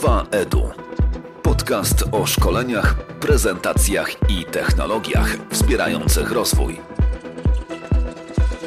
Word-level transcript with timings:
2EDU. 0.00 0.70
Podcast 1.42 2.04
o 2.12 2.26
szkoleniach, 2.26 2.94
prezentacjach 3.20 4.10
i 4.28 4.44
technologiach 4.44 5.36
wspierających 5.50 6.32
rozwój. 6.32 6.80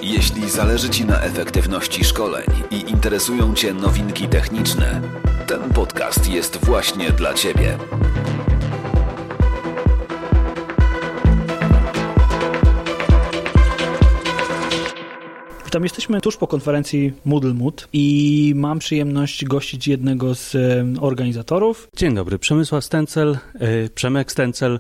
Jeśli 0.02 0.50
zależy 0.50 0.90
Ci 0.90 1.06
na 1.06 1.22
efektywności 1.22 2.04
szkoleń 2.04 2.46
i 2.72 2.90
interesują 2.90 3.54
Cię 3.54 3.74
nowinki 3.74 4.28
techniczne, 4.28 5.02
ten 5.48 5.70
podcast 5.70 6.30
jest 6.30 6.66
właśnie 6.66 7.12
dla 7.12 7.34
Ciebie. 7.34 7.78
Tam 15.72 15.84
jesteśmy 15.84 16.22
tuż 16.22 16.38
po 16.38 16.48
konferencji 16.48 17.14
Moodle 17.26 17.54
Mood 17.54 17.88
i 17.94 18.54
mam 18.56 18.80
przyjemność 18.80 19.46
gościć 19.46 19.88
jednego 19.88 20.36
z 20.36 20.56
e, 20.56 20.86
organizatorów. 21.02 21.90
Dzień 21.98 22.16
dobry, 22.16 22.40
Przemysław 22.40 22.86
Stencel, 22.86 23.38
e, 23.54 23.90
Przemek 23.90 24.32
Stencel. 24.32 24.80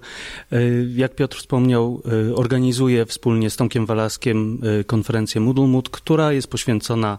E, 0.52 0.60
jak 0.96 1.16
Piotr 1.16 1.38
wspomniał, 1.38 2.02
organizuje 2.36 3.06
wspólnie 3.06 3.50
z 3.50 3.56
Tomkiem 3.56 3.86
Walaskiem 3.86 4.62
konferencję 4.88 5.42
Moodle 5.42 5.68
Mood, 5.68 5.90
która 5.90 6.34
jest 6.34 6.48
poświęcona 6.48 7.18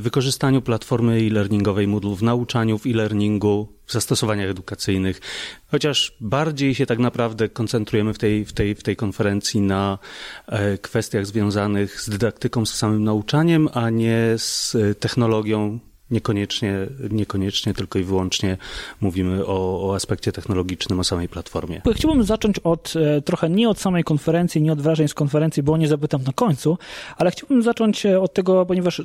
wykorzystaniu 0.00 0.62
platformy 0.62 1.12
e-learningowej 1.12 1.86
Moodle 1.86 2.16
w 2.16 2.22
nauczaniu, 2.22 2.78
w 2.78 2.86
e-learningu, 2.86 3.68
w 3.86 3.92
zastosowaniach 3.92 4.50
edukacyjnych, 4.50 5.20
chociaż 5.66 6.16
bardziej 6.20 6.74
się 6.74 6.86
tak 6.86 6.98
naprawdę 6.98 7.48
koncentrujemy 7.48 8.14
w 8.14 8.18
tej, 8.18 8.44
w 8.44 8.52
tej, 8.52 8.74
w 8.74 8.82
tej 8.82 8.96
konferencji 8.96 9.60
na 9.60 9.98
e, 10.46 10.78
kwestiach 10.78 11.26
związanych 11.26 12.00
z 12.00 12.08
dydaktyką, 12.08 12.66
z 12.66 12.74
samym 12.74 13.04
nauczaniem, 13.04 13.68
a 13.72 13.90
nie 13.90 14.34
z 14.36 14.76
technologią 15.00 15.78
Niekoniecznie, 16.14 16.86
niekoniecznie 17.10 17.74
tylko 17.74 17.98
i 17.98 18.04
wyłącznie 18.04 18.56
mówimy 19.00 19.46
o, 19.46 19.88
o 19.88 19.94
aspekcie 19.94 20.32
technologicznym, 20.32 21.00
o 21.00 21.04
samej 21.04 21.28
platformie. 21.28 21.82
Chciałbym 21.94 22.24
zacząć 22.24 22.58
od 22.58 22.94
e, 22.96 23.22
trochę 23.22 23.50
nie 23.50 23.68
od 23.68 23.78
samej 23.78 24.04
konferencji, 24.04 24.62
nie 24.62 24.72
od 24.72 24.82
wrażeń 24.82 25.08
z 25.08 25.14
konferencji, 25.14 25.62
bo 25.62 25.76
nie 25.76 25.88
zapytam 25.88 26.22
na 26.22 26.32
końcu, 26.32 26.78
ale 27.16 27.30
chciałbym 27.30 27.62
zacząć 27.62 28.06
e, 28.06 28.20
od 28.20 28.34
tego, 28.34 28.66
ponieważ 28.66 29.02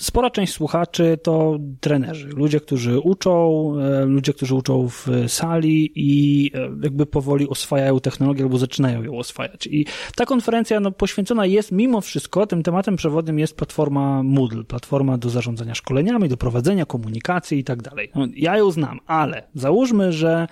spora 0.00 0.30
część 0.30 0.52
słuchaczy 0.52 1.18
to 1.22 1.58
trenerzy, 1.80 2.28
ludzie, 2.28 2.60
którzy 2.60 3.00
uczą, 3.00 3.64
e, 3.78 4.04
ludzie, 4.04 4.32
którzy 4.32 4.54
uczą 4.54 4.88
w 4.88 5.06
sali 5.28 5.92
i 5.94 6.50
jakby 6.82 7.06
powoli 7.06 7.48
oswajają 7.48 8.00
technologię 8.00 8.44
albo 8.44 8.58
zaczynają 8.58 9.02
ją 9.02 9.18
oswajać. 9.18 9.66
I 9.66 9.86
ta 10.16 10.26
konferencja 10.26 10.80
no, 10.80 10.92
poświęcona 10.92 11.46
jest 11.46 11.72
mimo 11.72 12.00
wszystko, 12.00 12.46
tym 12.46 12.62
tematem 12.62 12.96
przewodnim 12.96 13.38
jest 13.38 13.56
platforma 13.56 14.22
Moodle, 14.22 14.64
platforma 14.64 15.18
do 15.18 15.30
zarządzania 15.30 15.74
szkoleniami, 15.74 16.28
do 16.32 16.36
prowadzenia 16.36 16.86
komunikacji 16.86 17.58
i 17.58 17.64
tak 17.64 17.82
dalej. 17.82 18.10
No, 18.14 18.26
ja 18.36 18.56
ją 18.56 18.70
znam, 18.70 19.00
ale 19.06 19.42
załóżmy, 19.54 20.12
że 20.12 20.46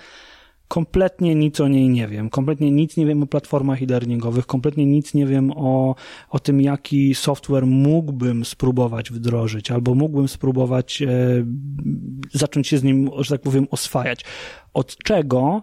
kompletnie 0.68 1.34
nic 1.34 1.60
o 1.60 1.68
niej 1.68 1.88
nie 1.88 2.08
wiem, 2.08 2.30
kompletnie 2.30 2.70
nic 2.70 2.96
nie 2.96 3.06
wiem 3.06 3.22
o 3.22 3.26
platformach 3.26 3.82
e-learningowych, 3.82 4.46
kompletnie 4.46 4.86
nic 4.86 5.14
nie 5.14 5.26
wiem 5.26 5.52
o, 5.56 5.94
o 6.30 6.38
tym, 6.38 6.60
jaki 6.60 7.14
software 7.14 7.66
mógłbym 7.66 8.44
spróbować 8.44 9.10
wdrożyć, 9.10 9.70
albo 9.70 9.94
mógłbym 9.94 10.28
spróbować 10.28 11.02
e, 11.02 11.08
zacząć 12.32 12.68
się 12.68 12.78
z 12.78 12.82
nim, 12.82 13.10
że 13.18 13.34
tak 13.34 13.42
powiem, 13.42 13.66
oswajać. 13.70 14.24
Od 14.74 14.96
czego 14.96 15.62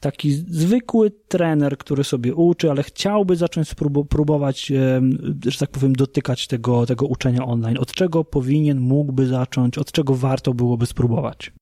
taki 0.00 0.32
zwykły 0.32 1.10
trener, 1.28 1.78
który 1.78 2.04
sobie 2.04 2.34
uczy, 2.34 2.70
ale 2.70 2.82
chciałby 2.82 3.36
zacząć 3.36 3.74
próbować, 4.08 4.72
że 5.46 5.58
tak 5.58 5.70
powiem, 5.70 5.92
dotykać 5.92 6.46
tego, 6.46 6.86
tego 6.86 7.06
uczenia 7.06 7.44
online. 7.44 7.78
Od 7.78 7.92
czego 7.92 8.24
powinien, 8.24 8.80
mógłby 8.80 9.26
zacząć, 9.26 9.78
od 9.78 9.92
czego 9.92 10.14
warto 10.14 10.54
byłoby 10.54 10.86
spróbować? 10.86 11.52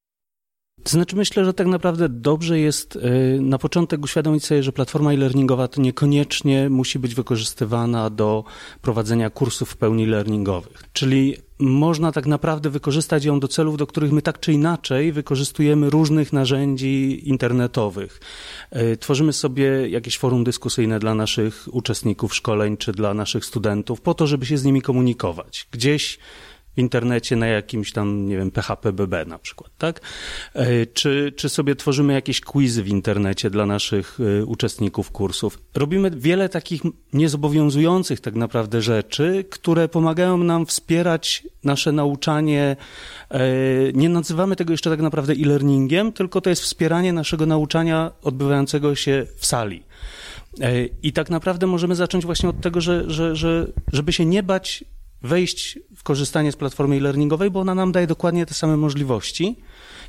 To 0.87 0.91
znaczy 0.91 1.17
myślę, 1.17 1.45
że 1.45 1.55
tak 1.55 1.67
naprawdę 1.67 2.09
dobrze 2.09 2.59
jest 2.59 2.97
y, 2.97 3.01
na 3.41 3.59
początek 3.59 4.05
uświadomić 4.05 4.45
sobie, 4.45 4.63
że 4.63 4.73
platforma 4.73 5.13
e-learningowa 5.13 5.69
to 5.69 5.81
niekoniecznie 5.81 6.71
musi 6.71 6.99
być 6.99 7.15
wykorzystywana 7.15 8.11
do 8.11 8.45
prowadzenia 8.83 9.31
kursów 9.31 9.71
w 9.71 9.77
pełni 9.77 10.07
learningowych. 10.07 10.83
Czyli 10.93 11.37
można 11.59 12.13
tak 12.13 12.27
naprawdę 12.27 12.71
wykorzystać 12.71 13.25
ją 13.25 13.41
do 13.41 13.49
celów, 13.49 13.77
do 13.77 13.87
których 13.87 14.13
my 14.13 14.23
tak 14.23 14.41
czy 14.41 14.53
inaczej 14.53 15.13
wykorzystujemy 15.13 15.91
różnych 15.91 16.33
narzędzi 16.33 17.29
internetowych. 17.29 18.21
Y, 18.77 18.97
tworzymy 18.97 19.33
sobie 19.33 19.89
jakieś 19.89 20.19
forum 20.19 20.45
dyskusyjne 20.45 20.99
dla 20.99 21.15
naszych 21.15 21.69
uczestników 21.73 22.35
szkoleń 22.35 22.77
czy 22.77 22.93
dla 22.93 23.15
naszych 23.15 23.45
studentów 23.45 24.01
po 24.01 24.15
to, 24.15 24.27
żeby 24.27 24.47
się 24.47 24.59
z 24.59 24.65
nimi 24.65 24.83
komunikować. 24.83 25.69
Gdzieś 25.71 26.19
internecie 26.77 27.37
na 27.37 27.47
jakimś 27.47 27.93
tam, 27.93 28.27
nie 28.27 28.37
wiem, 28.37 28.51
PHP-BB 28.51 29.27
na 29.27 29.39
przykład, 29.39 29.71
tak? 29.79 30.01
E, 30.55 30.87
czy, 30.87 31.33
czy 31.37 31.49
sobie 31.49 31.77
tworzymy 31.77 32.13
jakieś 32.13 32.41
quizy 32.41 32.83
w 32.83 32.89
internecie 32.89 33.51
dla 33.51 33.67
naszych 33.67 34.19
e, 34.41 34.45
uczestników 34.45 35.11
kursów. 35.11 35.59
Robimy 35.75 36.11
wiele 36.11 36.49
takich 36.49 36.83
niezobowiązujących 37.13 38.21
tak 38.21 38.35
naprawdę 38.35 38.83
rzeczy, 38.83 39.45
które 39.51 39.89
pomagają 39.89 40.37
nam 40.39 40.67
wspierać 40.67 41.49
nasze 41.65 41.93
nauczanie. 41.93 42.77
E, 43.31 43.41
nie 43.93 44.09
nazywamy 44.09 44.57
tego 44.57 44.73
jeszcze 44.73 44.91
tak 44.91 45.01
naprawdę 45.01 45.33
e-learningiem, 45.33 46.13
tylko 46.13 46.41
to 46.41 46.51
jest 46.51 46.63
wspieranie 46.63 47.13
naszego 47.13 47.47
nauczania 47.47 48.13
odbywającego 48.23 48.95
się 48.95 49.27
w 49.37 49.47
sali. 49.47 49.83
I 51.03 51.13
tak 51.13 51.31
naprawdę 51.31 51.67
możemy 51.67 51.95
zacząć 51.95 52.25
właśnie 52.25 52.49
od 52.49 52.61
tego, 52.61 52.81
że, 52.81 53.11
że, 53.11 53.37
że 53.37 53.67
żeby 53.93 54.13
się 54.13 54.25
nie 54.25 54.43
bać 54.43 54.85
wejść 55.23 55.79
w 55.97 56.03
korzystanie 56.03 56.53
z 56.53 56.57
platformy 56.57 56.97
e-learningowej, 56.97 57.51
bo 57.51 57.61
ona 57.61 57.75
nam 57.75 57.93
daje 57.93 58.07
dokładnie 58.07 58.47
te 58.47 58.55
same 58.55 58.77
możliwości 58.77 59.57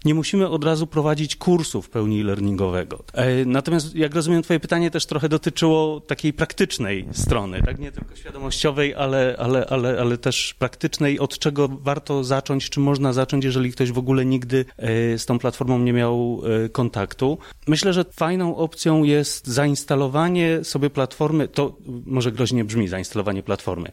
nie 0.06 0.14
musimy 0.14 0.50
od 0.50 0.64
razu 0.64 0.88
prowadzić 0.88 1.36
kursu 1.36 1.82
w 1.82 1.90
pełni 1.90 2.24
learningowego. 2.24 3.04
E, 3.14 3.46
natomiast, 3.46 3.96
jak 3.96 4.16
rozumiem, 4.16 4.44
Twoje 4.44 4.60
pytanie 4.60 4.92
też 4.92 5.06
trochę 5.06 5.30
dotyczyło 5.30 6.00
takiej 6.00 6.34
praktycznej 6.34 7.08
strony, 7.12 7.62
tak? 7.64 7.80
Nie 7.80 7.92
tylko 7.92 8.16
świadomościowej, 8.16 8.96
ale, 8.96 9.36
ale, 9.40 9.66
ale, 9.70 10.00
ale 10.00 10.18
też 10.18 10.54
praktycznej, 10.54 11.20
od 11.20 11.40
czego 11.40 11.68
warto 11.68 12.24
zacząć, 12.24 12.70
czy 12.70 12.80
można 12.80 13.14
zacząć, 13.14 13.46
jeżeli 13.46 13.72
ktoś 13.72 13.92
w 13.92 13.98
ogóle 13.98 14.26
nigdy 14.26 14.66
e, 14.78 15.18
z 15.18 15.26
tą 15.26 15.40
platformą 15.40 15.80
nie 15.80 15.94
miał 15.94 16.42
e, 16.66 16.70
kontaktu. 16.70 17.38
Myślę, 17.68 17.94
że 17.94 18.04
fajną 18.04 18.56
opcją 18.56 19.04
jest 19.04 19.48
zainstalowanie 19.48 20.64
sobie 20.64 20.90
platformy, 20.90 21.48
to 21.48 21.78
może 22.06 22.32
groźnie 22.32 22.66
brzmi 22.66 22.88
zainstalowanie 22.88 23.44
platformy, 23.44 23.92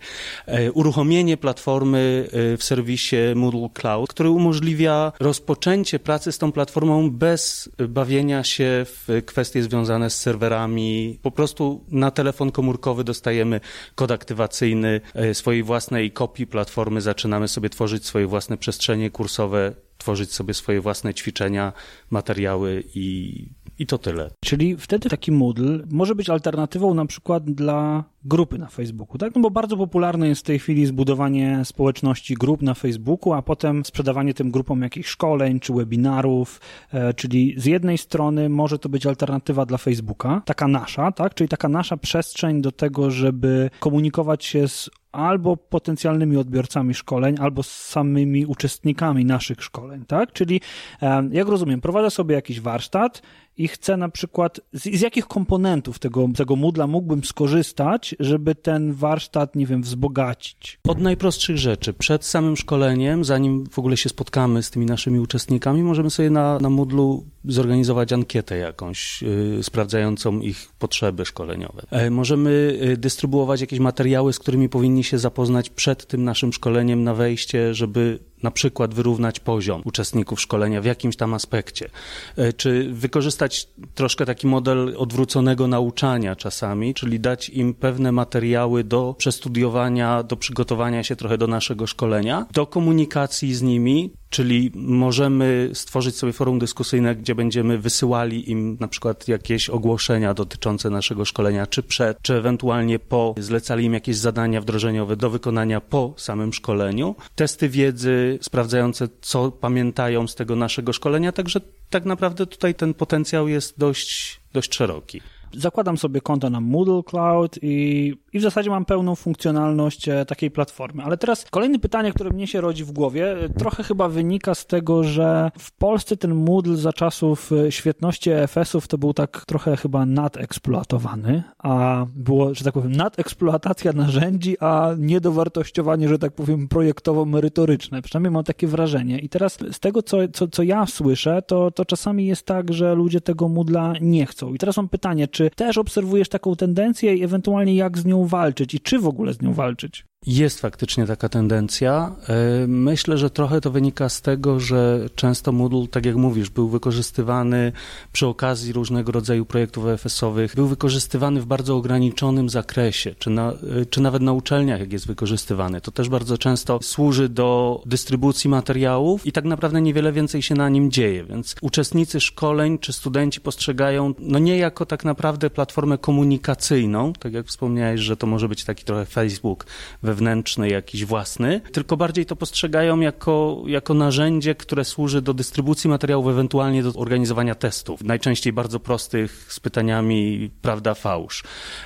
uruchomienie 0.75 1.37
platformy 1.37 2.29
w 2.33 2.65
serwisie 2.65 3.17
Moodle 3.35 3.69
Cloud, 3.75 4.11
który 4.11 4.31
umożliwia 4.31 5.13
rozpoczęcie 5.21 5.94
pracy 5.99 6.33
z 6.33 6.39
tą 6.39 6.53
platformą 6.53 7.11
bez 7.11 7.71
bawienia 7.89 8.45
się 8.45 8.87
w 8.87 9.23
kwestie 9.27 9.63
związane 9.63 10.11
z 10.11 10.17
serwerami. 10.17 11.19
Po 11.23 11.31
prostu 11.31 11.85
na 11.89 12.11
telefon 12.11 12.53
komórkowy 12.53 13.05
dostajemy 13.05 13.61
kod 13.95 14.11
aktywacyjny 14.11 15.01
e, 15.15 15.35
swojej 15.35 15.63
własnej 15.63 16.13
kopii 16.13 16.47
platformy, 16.47 17.01
zaczynamy 17.01 17.49
sobie 17.49 17.71
tworzyć 17.71 18.07
swoje 18.07 18.27
własne 18.27 18.57
przestrzenie 18.57 19.11
kursowe, 19.11 19.75
tworzyć 19.99 20.33
sobie 20.33 20.55
swoje 20.55 20.81
własne 20.81 21.15
ćwiczenia, 21.15 21.73
materiały 22.11 22.85
i 22.95 23.49
i 23.79 23.87
to 23.87 23.99
tyle. 23.99 24.31
Czyli 24.45 24.77
wtedy 24.77 25.09
taki 25.09 25.33
Moodle 25.33 25.79
może 25.91 26.15
być 26.15 26.31
alternatywą 26.31 26.95
na 26.95 27.07
przykład 27.07 27.45
dla 27.45 28.05
grupy 28.25 28.59
na 28.59 28.67
Facebooku, 28.67 29.19
tak? 29.19 29.35
No 29.35 29.41
bo 29.41 29.51
bardzo 29.51 29.77
popularne 29.77 30.29
jest 30.29 30.41
w 30.41 30.45
tej 30.45 30.59
chwili 30.59 30.87
zbudowanie 30.87 31.61
społeczności 31.65 32.35
grup 32.35 32.63
na 32.63 32.75
Facebooku, 32.75 33.33
a 33.33 33.43
potem 33.43 33.85
sprzedawanie 33.85 34.35
tym 34.35 34.51
grupom 34.51 34.83
jakichś 34.83 35.09
szkoleń 35.09 35.61
czy 35.61 35.73
webinarów, 35.73 36.61
e, 36.93 37.15
czyli 37.15 37.55
z 37.57 37.65
jednej 37.65 37.99
strony 37.99 38.49
może 38.49 38.79
to 38.79 38.89
być 38.89 39.07
alternatywa 39.07 39.67
dla 39.67 39.79
Facebooka, 39.79 40.43
taka 40.45 40.69
nasza, 40.69 41.13
tak? 41.13 41.35
Czyli 41.35 41.49
taka 41.49 41.69
nasza 41.69 41.97
przestrzeń 41.97 42.63
do 42.63 42.73
tego, 42.73 43.11
żeby 43.11 43.71
komunikować 43.81 44.45
się 44.45 44.69
z 44.69 44.91
albo 45.15 45.57
potencjalnymi 45.57 46.37
odbiorcami 46.37 46.95
szkoleń, 46.95 47.37
albo 47.41 47.63
z 47.63 47.71
samymi 47.71 48.47
uczestnikami 48.47 49.25
naszych 49.25 49.63
szkoleń, 49.63 50.05
tak? 50.05 50.33
Czyli, 50.33 50.61
e, 51.03 51.29
jak 51.33 51.49
rozumiem, 51.49 51.81
prowadzę 51.81 52.11
sobie 52.11 52.35
jakiś 52.35 52.61
warsztat 52.61 53.23
i 53.57 53.69
chcę 53.69 53.97
na 53.97 54.09
przykład, 54.09 54.61
z, 54.73 54.83
z 54.83 55.01
jakich 55.01 55.27
komponentów 55.27 55.99
tego, 55.99 56.29
tego 56.37 56.57
Moodla 56.57 56.87
mógłbym 56.87 57.25
skorzystać, 57.25 58.14
żeby 58.21 58.55
ten 58.55 58.93
warsztat, 58.93 59.57
nie 59.57 59.67
wiem, 59.67 59.83
wzbogacić? 59.83 60.79
Od 60.89 61.01
najprostszych 61.01 61.59
rzeczy. 61.59 61.93
Przed 61.93 62.25
samym 62.25 62.57
szkoleniem, 62.57 63.25
zanim 63.25 63.67
w 63.71 63.79
ogóle 63.79 63.97
się 63.97 64.09
spotkamy 64.09 64.63
z 64.63 64.71
tymi 64.71 64.87
naszymi 64.87 65.21
uczestnikami, 65.21 65.83
możemy 65.83 66.11
sobie 66.11 66.31
na, 66.31 66.59
na 66.59 66.71
Moodlu 66.71 67.25
zorganizować 67.45 68.13
ankietę 68.13 68.57
jakąś, 68.57 69.23
yy, 69.23 69.63
sprawdzającą 69.63 70.41
ich 70.41 70.69
potrzeby 70.79 71.25
szkoleniowe. 71.25 71.83
E, 71.91 72.11
możemy 72.11 72.79
y, 72.83 72.97
dystrybuować 72.97 73.61
jakieś 73.61 73.79
materiały, 73.79 74.33
z 74.33 74.39
którymi 74.39 74.69
powinni 74.69 75.05
się 75.05 75.19
zapoznać 75.19 75.71
przed 75.71 76.07
tym 76.07 76.25
naszym 76.25 76.53
szkoleniem 76.53 77.05
na 77.05 77.15
wejście, 77.15 77.75
żeby 77.75 78.19
na 78.45 78.51
przykład 78.51 78.95
wyrównać 78.95 79.41
poziom 79.41 79.83
uczestników 79.85 80.41
szkolenia 80.41 80.81
w 80.81 80.85
jakimś 80.85 81.17
tam 81.17 81.35
aspekcie, 81.35 81.91
e, 82.37 82.53
czy 82.53 82.89
wykorzystać 82.93 83.69
troszkę 83.95 84.27
taki 84.27 84.47
model 84.47 84.95
odwróconego 84.99 85.67
nauczania 85.67 86.37
czasami, 86.37 86.95
czyli 86.95 87.21
dać 87.21 87.49
im 87.49 87.75
pewne 87.75 88.13
materiały 88.13 88.85
do 88.85 89.15
przestudiowania, 89.19 90.23
do 90.23 90.37
przygotowania 90.37 91.03
się 91.03 91.17
trochę 91.17 91.39
do 91.39 91.47
naszego 91.47 91.87
szkolenia, 91.87 92.47
do 92.53 92.67
komunikacji 92.67 93.55
z 93.55 93.63
nimi, 93.63 94.13
Czyli 94.35 94.71
możemy 94.75 95.71
stworzyć 95.75 96.17
sobie 96.17 96.33
forum 96.33 96.59
dyskusyjne, 96.59 97.17
gdzie 97.17 97.35
będziemy 97.35 97.79
wysyłali 97.79 98.51
im 98.51 98.77
na 98.81 98.89
przykład 98.89 99.29
jakieś 99.29 99.71
ogłoszenia 99.71 100.35
dotyczące 100.35 100.91
naszego 100.91 101.25
szkolenia, 101.25 101.67
czy 101.67 101.83
przed, 101.83 102.23
czy 102.23 102.35
ewentualnie 102.35 102.99
po, 102.99 103.35
zlecali 103.39 103.85
im 103.85 103.95
jakieś 103.95 104.17
zadania 104.17 104.61
wdrożeniowe 104.61 105.17
do 105.17 105.31
wykonania 105.31 105.81
po 105.81 106.15
samym 106.17 106.53
szkoleniu. 106.53 107.15
Testy 107.35 107.69
wiedzy 107.69 108.39
sprawdzające, 108.43 109.09
co 109.21 109.51
pamiętają 109.51 110.27
z 110.27 110.35
tego 110.35 110.57
naszego 110.57 110.93
szkolenia, 110.93 111.33
także 111.33 111.61
tak 111.91 112.05
naprawdę 112.05 112.47
tutaj 112.47 112.75
ten 112.75 112.95
potencjał 112.95 113.49
jest 113.49 113.79
dość, 113.79 114.41
dość 114.53 114.75
szeroki 114.75 115.21
zakładam 115.57 115.99
sobie 115.99 116.21
konto 116.21 116.51
na 116.51 116.61
Moodle 116.61 117.03
Cloud 117.03 117.59
i, 117.63 118.15
i 118.33 118.39
w 118.39 118.43
zasadzie 118.43 118.71
mam 118.71 118.85
pełną 118.85 119.15
funkcjonalność 119.15 120.09
e, 120.09 120.25
takiej 120.25 120.51
platformy. 120.51 121.03
Ale 121.03 121.17
teraz 121.17 121.45
kolejne 121.51 121.79
pytanie, 121.79 122.13
które 122.13 122.31
mnie 122.31 122.47
się 122.47 122.61
rodzi 122.61 122.85
w 122.85 122.93
głowie, 122.93 123.37
e, 123.41 123.49
trochę 123.49 123.83
chyba 123.83 124.09
wynika 124.09 124.55
z 124.55 124.67
tego, 124.67 125.05
że 125.05 125.51
w 125.59 125.73
Polsce 125.73 126.17
ten 126.17 126.35
Moodle 126.35 126.77
za 126.77 126.93
czasów 126.93 127.53
e, 127.53 127.73
świetności 127.73 128.31
EFS-ów 128.31 128.89
to 128.89 128.99
był 128.99 129.15
tak 129.15 129.45
trochę 129.47 129.77
chyba 129.77 130.07
nadeksploatowany, 130.07 131.43
a 131.59 132.07
było, 132.17 132.55
że 132.55 132.65
tak 132.65 132.75
powiem, 132.75 132.93
nadeksploatacja 132.93 133.93
narzędzi, 133.93 134.57
a 134.61 134.91
niedowartościowanie, 134.99 136.09
że 136.09 136.19
tak 136.19 136.33
powiem, 136.33 136.69
projektowo-merytoryczne. 136.69 138.03
Przynajmniej 138.03 138.31
mam 138.31 138.45
takie 138.45 138.67
wrażenie. 138.67 139.19
I 139.19 139.29
teraz 139.29 139.59
z 139.73 139.81
tego, 139.81 140.03
co, 140.03 140.17
co, 140.33 140.49
co 140.49 140.63
ja 140.63 140.87
słyszę, 140.87 141.43
to, 141.43 141.71
to 141.71 141.85
czasami 141.85 142.27
jest 142.27 142.47
tak, 142.47 142.73
że 142.73 142.95
ludzie 142.95 143.21
tego 143.21 143.49
Moodla 143.49 143.93
nie 144.01 144.27
chcą. 144.27 144.55
I 144.55 144.59
teraz 144.59 144.77
mam 144.77 144.89
pytanie, 144.89 145.29
czy 145.29 145.44
też 145.51 145.79
obserwujesz 145.79 146.29
taką 146.29 146.57
tendencję 146.57 147.15
i 147.15 147.25
ewentualnie 147.25 147.75
jak 147.75 147.99
z 147.99 148.05
nią 148.05 148.27
walczyć 148.27 148.75
i 148.75 148.81
czy 148.81 148.99
w 148.99 149.07
ogóle 149.07 149.35
z 149.35 149.43
nią 149.43 149.53
walczyć? 149.53 150.05
Jest 150.27 150.61
faktycznie 150.61 151.07
taka 151.07 151.29
tendencja. 151.29 152.13
E, 152.29 152.67
myślę, 152.67 153.19
że 153.19 153.31
trochę 153.31 153.61
to 153.61 153.71
wynika 153.71 154.09
z 154.09 154.23
tego, 154.23 154.61
że 154.61 155.09
często 155.15 155.53
Moodle, 155.53 155.89
tak 155.89 156.07
jak 156.07 156.17
mówisz, 156.17 156.51
był 156.51 156.69
wykorzystywany 156.69 157.73
przy 158.13 158.27
okazji 158.27 158.73
różnego 158.73 159.13
rodzaju 159.13 159.45
projektów 159.45 159.87
EFS-owych, 159.87 160.55
był 160.55 160.67
wykorzystywany 160.67 161.41
w 161.41 161.47
bardzo 161.47 161.77
ograniczonym 161.77 162.49
zakresie, 162.49 163.15
czy, 163.19 163.31
na, 163.31 163.53
e, 163.53 163.87
czy 163.91 164.01
nawet 164.01 164.23
na 164.23 164.33
uczelniach, 164.33 164.81
jak 164.81 164.93
jest 164.93 165.07
wykorzystywany. 165.07 165.81
To 165.81 165.91
też 165.91 166.09
bardzo 166.09 166.39
często 166.39 166.79
służy 166.83 167.29
do 167.29 167.83
dystrybucji 167.87 168.51
materiałów 168.51 169.27
i 169.27 169.33
tak 169.33 169.45
naprawdę 169.45 169.81
niewiele 169.81 170.13
więcej 170.13 170.43
się 170.43 170.55
na 170.55 170.69
nim 170.69 170.91
dzieje, 170.91 171.25
więc 171.25 171.55
uczestnicy 171.61 172.21
szkoleń 172.21 172.79
czy 172.79 172.93
studenci 172.93 173.41
postrzegają, 173.41 174.15
no 174.19 174.39
nie 174.39 174.57
jako 174.57 174.87
tak 174.87 175.05
naprawdę 175.05 175.51
platformę 175.51 175.99
komunikacyjną, 175.99 177.13
tak 177.13 177.33
jak 177.33 177.47
wspomniałeś, 177.47 178.01
że 178.01 178.17
to 178.17 178.27
może 178.27 178.49
być 178.49 178.65
taki 178.65 178.85
trochę 178.85 179.07
Facebook 179.07 179.67
we 180.03 180.14
wewnętrzny, 180.15 180.69
jakiś 180.69 181.05
własny, 181.05 181.61
tylko 181.73 181.97
bardziej 181.97 182.27
to 182.27 182.37
postrzegają 182.37 183.01
jako, 183.01 183.63
jako 183.67 183.95
narzędzie, 183.95 184.55
które 184.55 184.85
służy 184.85 185.23
do 185.23 185.35
dystrybucji 185.35 185.91
materiałów, 185.91 186.29
ewentualnie 186.29 186.83
do 186.83 186.93
organizowania 186.97 187.55
testów. 187.55 188.05
Najczęściej 188.05 188.53
bardzo 188.53 188.81
prostych, 188.81 189.47
z 189.49 189.61
pytaniami 189.61 190.51
prawda, 190.63 190.95
fałsz. 190.95 191.43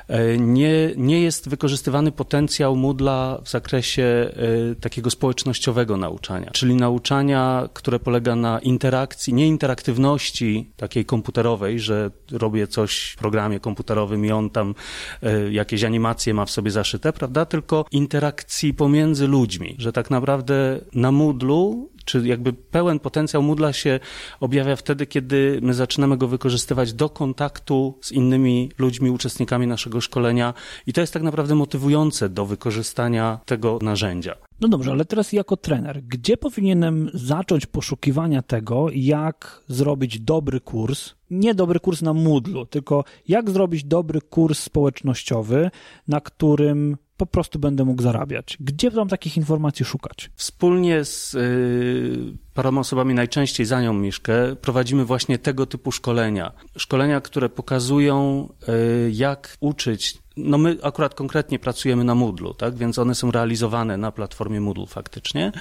E, 0.08 0.38
nie, 0.38 0.90
nie 0.96 1.22
jest 1.22 1.48
wykorzystywany 1.48 2.12
potencjał 2.12 2.76
Moodla 2.76 3.40
w 3.44 3.50
zakresie 3.50 4.02
e, 4.02 4.74
takiego 4.74 5.10
społecznościowego 5.10 5.96
nauczania, 5.96 6.50
czyli 6.50 6.74
nauczania, 6.74 7.68
które 7.72 7.98
polega 7.98 8.36
na 8.36 8.58
interakcji, 8.58 9.34
nie 9.34 9.46
interaktywności 9.46 10.70
takiej 10.76 11.04
komputerowej, 11.04 11.80
że 11.80 12.10
robię 12.32 12.66
coś 12.66 13.10
w 13.10 13.16
programie 13.16 13.60
komputerowym 13.60 14.24
i 14.24 14.30
on 14.32 14.50
tam 14.50 14.74
e, 15.22 15.52
jakieś 15.52 15.84
animacje 15.84 16.34
ma 16.34 16.44
w 16.44 16.50
sobie 16.50 16.70
zaszyte, 16.70 17.12
prawda, 17.12 17.46
tylko 17.46 17.84
interakcji 17.90 18.17
interakcji 18.18 18.74
pomiędzy 18.74 19.26
ludźmi, 19.26 19.74
że 19.78 19.92
tak 19.92 20.10
naprawdę 20.10 20.80
na 20.94 21.12
Moodlu 21.12 21.90
czy 22.04 22.26
jakby 22.26 22.52
pełen 22.52 22.98
potencjał 22.98 23.42
Moodla 23.42 23.72
się 23.72 24.00
objawia 24.40 24.76
wtedy, 24.76 25.06
kiedy 25.06 25.58
my 25.62 25.74
zaczynamy 25.74 26.16
go 26.16 26.28
wykorzystywać 26.28 26.92
do 26.92 27.08
kontaktu 27.08 27.98
z 28.02 28.12
innymi 28.12 28.70
ludźmi, 28.78 29.10
uczestnikami 29.10 29.66
naszego 29.66 30.00
szkolenia 30.00 30.54
i 30.86 30.92
to 30.92 31.00
jest 31.00 31.12
tak 31.12 31.22
naprawdę 31.22 31.54
motywujące 31.54 32.28
do 32.28 32.46
wykorzystania 32.46 33.40
tego 33.46 33.78
narzędzia. 33.82 34.34
No 34.60 34.68
dobrze, 34.68 34.90
ale 34.90 35.04
teraz 35.04 35.32
jako 35.32 35.56
trener, 35.56 36.02
gdzie 36.02 36.36
powinienem 36.36 37.10
zacząć 37.14 37.66
poszukiwania 37.66 38.42
tego, 38.42 38.86
jak 38.94 39.62
zrobić 39.68 40.20
dobry 40.20 40.60
kurs, 40.60 41.14
nie 41.30 41.54
dobry 41.54 41.80
kurs 41.80 42.02
na 42.02 42.14
Moodlu, 42.14 42.66
tylko 42.66 43.04
jak 43.28 43.50
zrobić 43.50 43.84
dobry 43.84 44.20
kurs 44.20 44.62
społecznościowy, 44.62 45.70
na 46.08 46.20
którym 46.20 46.96
po 47.18 47.26
prostu 47.26 47.58
będę 47.58 47.84
mógł 47.84 48.02
zarabiać. 48.02 48.56
Gdzie 48.60 48.90
tam 48.90 49.08
takich 49.08 49.36
informacji 49.36 49.84
szukać? 49.84 50.30
Wspólnie 50.34 51.04
z 51.04 51.34
y, 51.34 52.36
paroma 52.54 52.80
osobami, 52.80 53.14
najczęściej 53.14 53.66
za 53.66 53.82
nią 53.82 53.92
Miszkę, 53.92 54.56
prowadzimy 54.56 55.04
właśnie 55.04 55.38
tego 55.38 55.66
typu 55.66 55.92
szkolenia. 55.92 56.52
Szkolenia, 56.76 57.20
które 57.20 57.48
pokazują, 57.48 58.48
y, 58.68 59.10
jak 59.12 59.56
uczyć 59.60 60.18
no 60.36 60.58
my 60.58 60.76
akurat 60.82 61.14
konkretnie 61.14 61.58
pracujemy 61.58 62.04
na 62.04 62.14
Moodlu, 62.14 62.54
tak? 62.54 62.74
więc 62.74 62.98
one 62.98 63.14
są 63.14 63.30
realizowane 63.30 63.96
na 63.96 64.12
platformie 64.12 64.60
Moodle 64.60 64.86
faktycznie. 64.86 65.52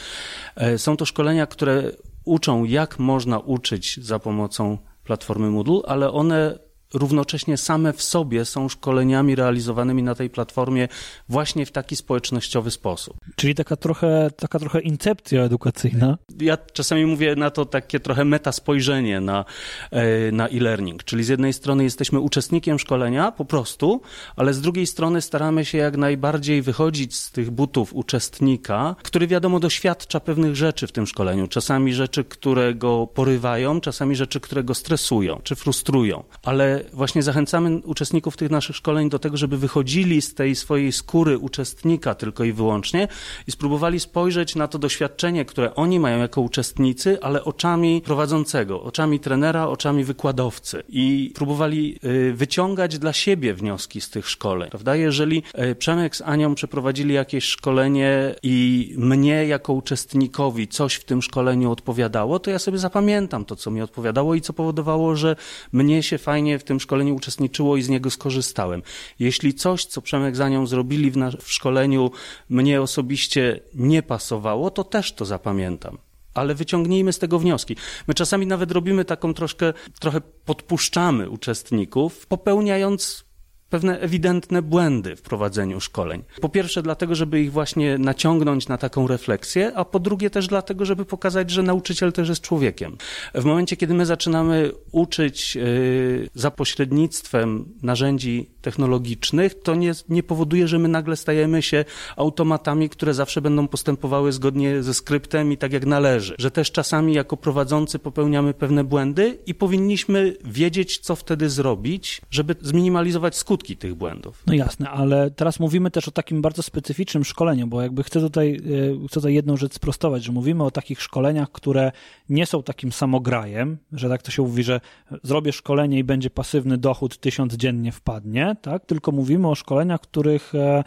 E, 0.55 0.77
są 0.77 0.97
to 0.97 1.05
szkolenia, 1.05 1.47
które 1.47 1.91
uczą, 2.25 2.63
jak 2.63 2.99
można 2.99 3.39
uczyć 3.39 3.99
za 4.05 4.19
pomocą 4.19 4.77
platformy 5.03 5.49
Moodle, 5.49 5.79
ale 5.85 6.11
one 6.11 6.59
równocześnie 6.93 7.57
same 7.57 7.93
w 7.93 8.03
sobie 8.03 8.45
są 8.45 8.69
szkoleniami 8.69 9.35
realizowanymi 9.35 10.03
na 10.03 10.15
tej 10.15 10.29
platformie 10.29 10.87
właśnie 11.29 11.65
w 11.65 11.71
taki 11.71 11.95
społecznościowy 11.95 12.71
sposób. 12.71 13.17
Czyli 13.35 13.55
taka 13.55 13.75
trochę, 13.75 14.31
taka 14.37 14.59
trochę 14.59 14.81
incepcja 14.81 15.43
edukacyjna. 15.43 16.17
Ja 16.39 16.57
czasami 16.73 17.05
mówię 17.05 17.35
na 17.35 17.49
to 17.49 17.65
takie 17.65 17.99
trochę 17.99 18.25
meta 18.25 18.51
spojrzenie 18.51 19.21
na, 19.21 19.45
e, 19.91 20.31
na 20.31 20.47
e-learning, 20.47 21.03
czyli 21.03 21.23
z 21.23 21.27
jednej 21.27 21.53
strony 21.53 21.83
jesteśmy 21.83 22.19
uczestnikiem 22.19 22.79
szkolenia 22.79 23.31
po 23.31 23.45
prostu, 23.45 24.01
ale 24.35 24.53
z 24.53 24.61
drugiej 24.61 24.87
strony 24.87 25.21
staramy 25.21 25.65
się 25.65 25.77
jak 25.77 25.97
najbardziej 25.97 26.61
wychodzić 26.61 27.15
z 27.15 27.31
tych 27.31 27.51
butów 27.51 27.93
uczestnika, 27.93 28.95
który 29.03 29.27
wiadomo 29.27 29.59
doświadcza 29.59 30.19
pewnych 30.19 30.55
rzeczy 30.55 30.87
w 30.87 30.91
tym 30.91 31.07
szkoleniu. 31.07 31.47
Czasami 31.47 31.93
rzeczy, 31.93 32.23
które 32.23 32.75
go 32.75 33.07
porywają, 33.07 33.81
czasami 33.81 34.15
rzeczy, 34.15 34.39
które 34.39 34.63
go 34.63 34.73
stresują 34.73 35.39
czy 35.43 35.55
frustrują, 35.55 36.23
ale 36.43 36.76
właśnie 36.93 37.23
zachęcamy 37.23 37.81
uczestników 37.83 38.37
tych 38.37 38.51
naszych 38.51 38.75
szkoleń 38.75 39.09
do 39.09 39.19
tego, 39.19 39.37
żeby 39.37 39.57
wychodzili 39.57 40.21
z 40.21 40.33
tej 40.33 40.55
swojej 40.55 40.91
skóry 40.91 41.37
uczestnika 41.37 42.15
tylko 42.15 42.43
i 42.43 42.53
wyłącznie 42.53 43.07
i 43.47 43.51
spróbowali 43.51 43.99
spojrzeć 43.99 44.55
na 44.55 44.67
to 44.67 44.79
doświadczenie, 44.79 45.45
które 45.45 45.75
oni 45.75 45.99
mają 45.99 46.19
jako 46.19 46.41
uczestnicy, 46.41 47.21
ale 47.21 47.43
oczami 47.43 48.01
prowadzącego, 48.05 48.83
oczami 48.83 49.19
trenera, 49.19 49.67
oczami 49.67 50.03
wykładowcy 50.03 50.83
i 50.89 51.31
próbowali 51.35 51.99
y, 52.03 52.33
wyciągać 52.33 52.99
dla 52.99 53.13
siebie 53.13 53.53
wnioski 53.53 54.01
z 54.01 54.09
tych 54.09 54.29
szkoleń. 54.29 54.69
Prawda? 54.69 54.95
Jeżeli 54.95 55.43
y, 55.71 55.75
Przemek 55.75 56.15
z 56.15 56.21
Anią 56.21 56.55
przeprowadzili 56.55 57.13
jakieś 57.13 57.43
szkolenie 57.43 58.35
i 58.43 58.93
mnie 58.97 59.47
jako 59.47 59.73
uczestnikowi 59.73 60.67
coś 60.67 60.95
w 60.95 61.03
tym 61.03 61.21
szkoleniu 61.21 61.71
odpowiadało, 61.71 62.39
to 62.39 62.51
ja 62.51 62.59
sobie 62.59 62.77
zapamiętam 62.77 63.45
to, 63.45 63.55
co 63.55 63.71
mi 63.71 63.81
odpowiadało 63.81 64.35
i 64.35 64.41
co 64.41 64.53
powodowało, 64.53 65.15
że 65.15 65.35
mnie 65.71 66.03
się 66.03 66.17
fajnie 66.17 66.59
w 66.59 66.63
tym 66.67 66.79
szkoleniu 66.79 67.15
uczestniczyło 67.15 67.77
i 67.77 67.81
z 67.81 67.89
niego 67.89 68.09
skorzystałem. 68.09 68.81
Jeśli 69.19 69.53
coś, 69.53 69.85
co 69.85 70.01
Przemek 70.01 70.35
za 70.35 70.49
nią 70.49 70.67
zrobili 70.67 71.11
w, 71.11 71.17
w 71.41 71.51
szkoleniu, 71.53 72.11
mnie 72.49 72.81
osobiście 72.81 73.59
nie 73.73 74.03
pasowało, 74.03 74.71
to 74.71 74.83
też 74.83 75.13
to 75.13 75.25
zapamiętam 75.25 75.97
ale 76.33 76.55
wyciągnijmy 76.55 77.13
z 77.13 77.19
tego 77.19 77.39
wnioski. 77.39 77.75
My 78.07 78.13
czasami 78.13 78.47
nawet 78.47 78.71
robimy 78.71 79.05
taką 79.05 79.33
troszkę, 79.33 79.73
trochę 79.99 80.21
podpuszczamy 80.21 81.29
uczestników, 81.29 82.27
popełniając 82.27 83.26
pewne 83.69 83.99
ewidentne 83.99 84.61
błędy 84.61 85.15
w 85.15 85.21
prowadzeniu 85.21 85.79
szkoleń. 85.79 86.23
Po 86.41 86.49
pierwsze, 86.49 86.83
dlatego, 86.83 87.15
żeby 87.15 87.41
ich 87.41 87.51
właśnie 87.51 87.97
naciągnąć 87.97 88.67
na 88.67 88.77
taką 88.77 89.07
refleksję, 89.07 89.71
a 89.75 89.85
po 89.85 89.99
drugie 89.99 90.29
też 90.29 90.47
dlatego, 90.47 90.85
żeby 90.85 91.05
pokazać, 91.05 91.51
że 91.51 91.63
nauczyciel 91.63 92.13
też 92.13 92.29
jest 92.29 92.41
człowiekiem. 92.41 92.97
W 93.35 93.45
momencie, 93.45 93.77
kiedy 93.77 93.93
my 93.93 94.05
zaczynamy 94.05 94.71
uczyć 94.91 95.55
yy, 95.55 96.29
za 96.33 96.51
pośrednictwem 96.51 97.65
narzędzi 97.83 98.49
technologicznych, 98.61 99.61
to 99.61 99.75
nie, 99.75 99.91
nie 100.09 100.23
powoduje, 100.23 100.67
że 100.67 100.79
my 100.79 100.87
nagle 100.87 101.15
stajemy 101.15 101.61
się 101.61 101.85
automatami, 102.15 102.89
które 102.89 103.13
zawsze 103.13 103.41
będą 103.41 103.67
postępowały 103.67 104.31
zgodnie 104.31 104.83
ze 104.83 104.93
skryptem 104.93 105.51
i 105.51 105.57
tak 105.57 105.73
jak 105.73 105.85
należy. 105.85 106.35
Że 106.39 106.51
też 106.51 106.71
czasami 106.71 107.13
jako 107.13 107.37
prowadzący 107.37 107.99
popełniamy 107.99 108.53
pewne 108.53 108.83
błędy 108.83 109.37
i 109.45 109.55
powinniśmy 109.55 110.37
wiedzieć, 110.45 110.97
co 110.99 111.15
wtedy 111.15 111.49
zrobić, 111.49 112.21
żeby 112.31 112.55
zminimalizować 112.61 113.35
skutki 113.37 113.56
skutki 113.57 113.77
tych 113.77 113.95
błędów. 113.95 114.43
No 114.47 114.53
jasne, 114.53 114.89
ale 114.89 115.31
teraz 115.31 115.59
mówimy 115.59 115.91
też 115.91 116.07
o 116.07 116.11
takim 116.11 116.41
bardzo 116.41 116.63
specyficznym 116.63 117.25
szkoleniu, 117.25 117.67
bo 117.67 117.81
jakby 117.81 118.03
chcę 118.03 118.19
tutaj, 118.19 118.55
e, 119.03 119.07
chcę 119.07 119.13
tutaj 119.13 119.33
jedną 119.33 119.57
rzecz 119.57 119.73
sprostować, 119.73 120.23
że 120.23 120.31
mówimy 120.31 120.63
o 120.63 120.71
takich 120.71 121.01
szkoleniach, 121.01 121.51
które 121.51 121.91
nie 122.29 122.45
są 122.45 122.63
takim 122.63 122.91
samograjem, 122.91 123.77
że 123.91 124.09
tak 124.09 124.21
to 124.21 124.31
się 124.31 124.41
mówi, 124.41 124.63
że 124.63 124.81
zrobię 125.23 125.51
szkolenie 125.53 125.99
i 125.99 126.03
będzie 126.03 126.29
pasywny 126.29 126.77
dochód 126.77 127.17
tysiąc 127.17 127.53
dziennie 127.53 127.91
wpadnie, 127.91 128.55
tak? 128.61 128.85
Tylko 128.85 129.11
mówimy 129.11 129.47
o 129.47 129.55
szkoleniach, 129.55 130.01
których 130.01 130.53
e, 130.55 130.83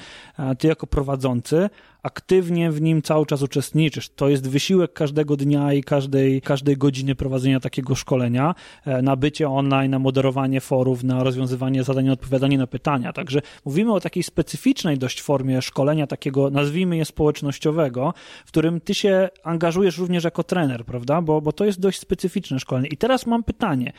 ty 0.58 0.68
jako 0.68 0.86
prowadzący 0.86 1.70
aktywnie 2.02 2.70
w 2.70 2.80
nim 2.80 3.02
cały 3.02 3.26
czas 3.26 3.42
uczestniczysz. 3.42 4.08
To 4.08 4.28
jest 4.28 4.48
wysiłek 4.48 4.92
każdego 4.92 5.36
dnia 5.36 5.72
i 5.72 5.82
każdej, 5.82 6.42
każdej 6.42 6.76
godziny 6.76 7.14
prowadzenia 7.14 7.60
takiego 7.60 7.94
szkolenia, 7.94 8.54
e, 8.84 9.02
na 9.02 9.16
bycie 9.16 9.48
online, 9.48 9.90
na 9.90 9.98
moderowanie 9.98 10.60
forów, 10.60 11.04
na 11.04 11.24
rozwiązywanie 11.24 11.82
zadań, 11.82 12.08
odpowiadanie 12.08 12.58
na 12.58 12.66
pytania. 12.66 13.12
Także 13.12 13.40
mówimy 13.64 13.92
o 13.92 14.00
takiej 14.00 14.22
specyficznej 14.22 14.98
dość 14.98 15.22
formie 15.22 15.62
szkolenia, 15.62 16.06
takiego 16.06 16.50
nazwijmy 16.50 16.96
je 16.96 17.04
społecznościowego, 17.04 18.14
w 18.46 18.48
którym 18.48 18.80
ty 18.80 18.94
się 18.94 19.28
angażujesz 19.42 19.98
również 19.98 20.24
jako 20.24 20.44
trener, 20.44 20.84
prawda? 20.84 21.22
Bo, 21.22 21.40
bo 21.40 21.52
to 21.52 21.64
jest 21.64 21.80
dość 21.80 21.98
specyficzne 21.98 22.60
szkolenie. 22.60 22.88
I 22.88 22.96
teraz 22.96 23.26
mam 23.26 23.44
pytanie. 23.44 23.92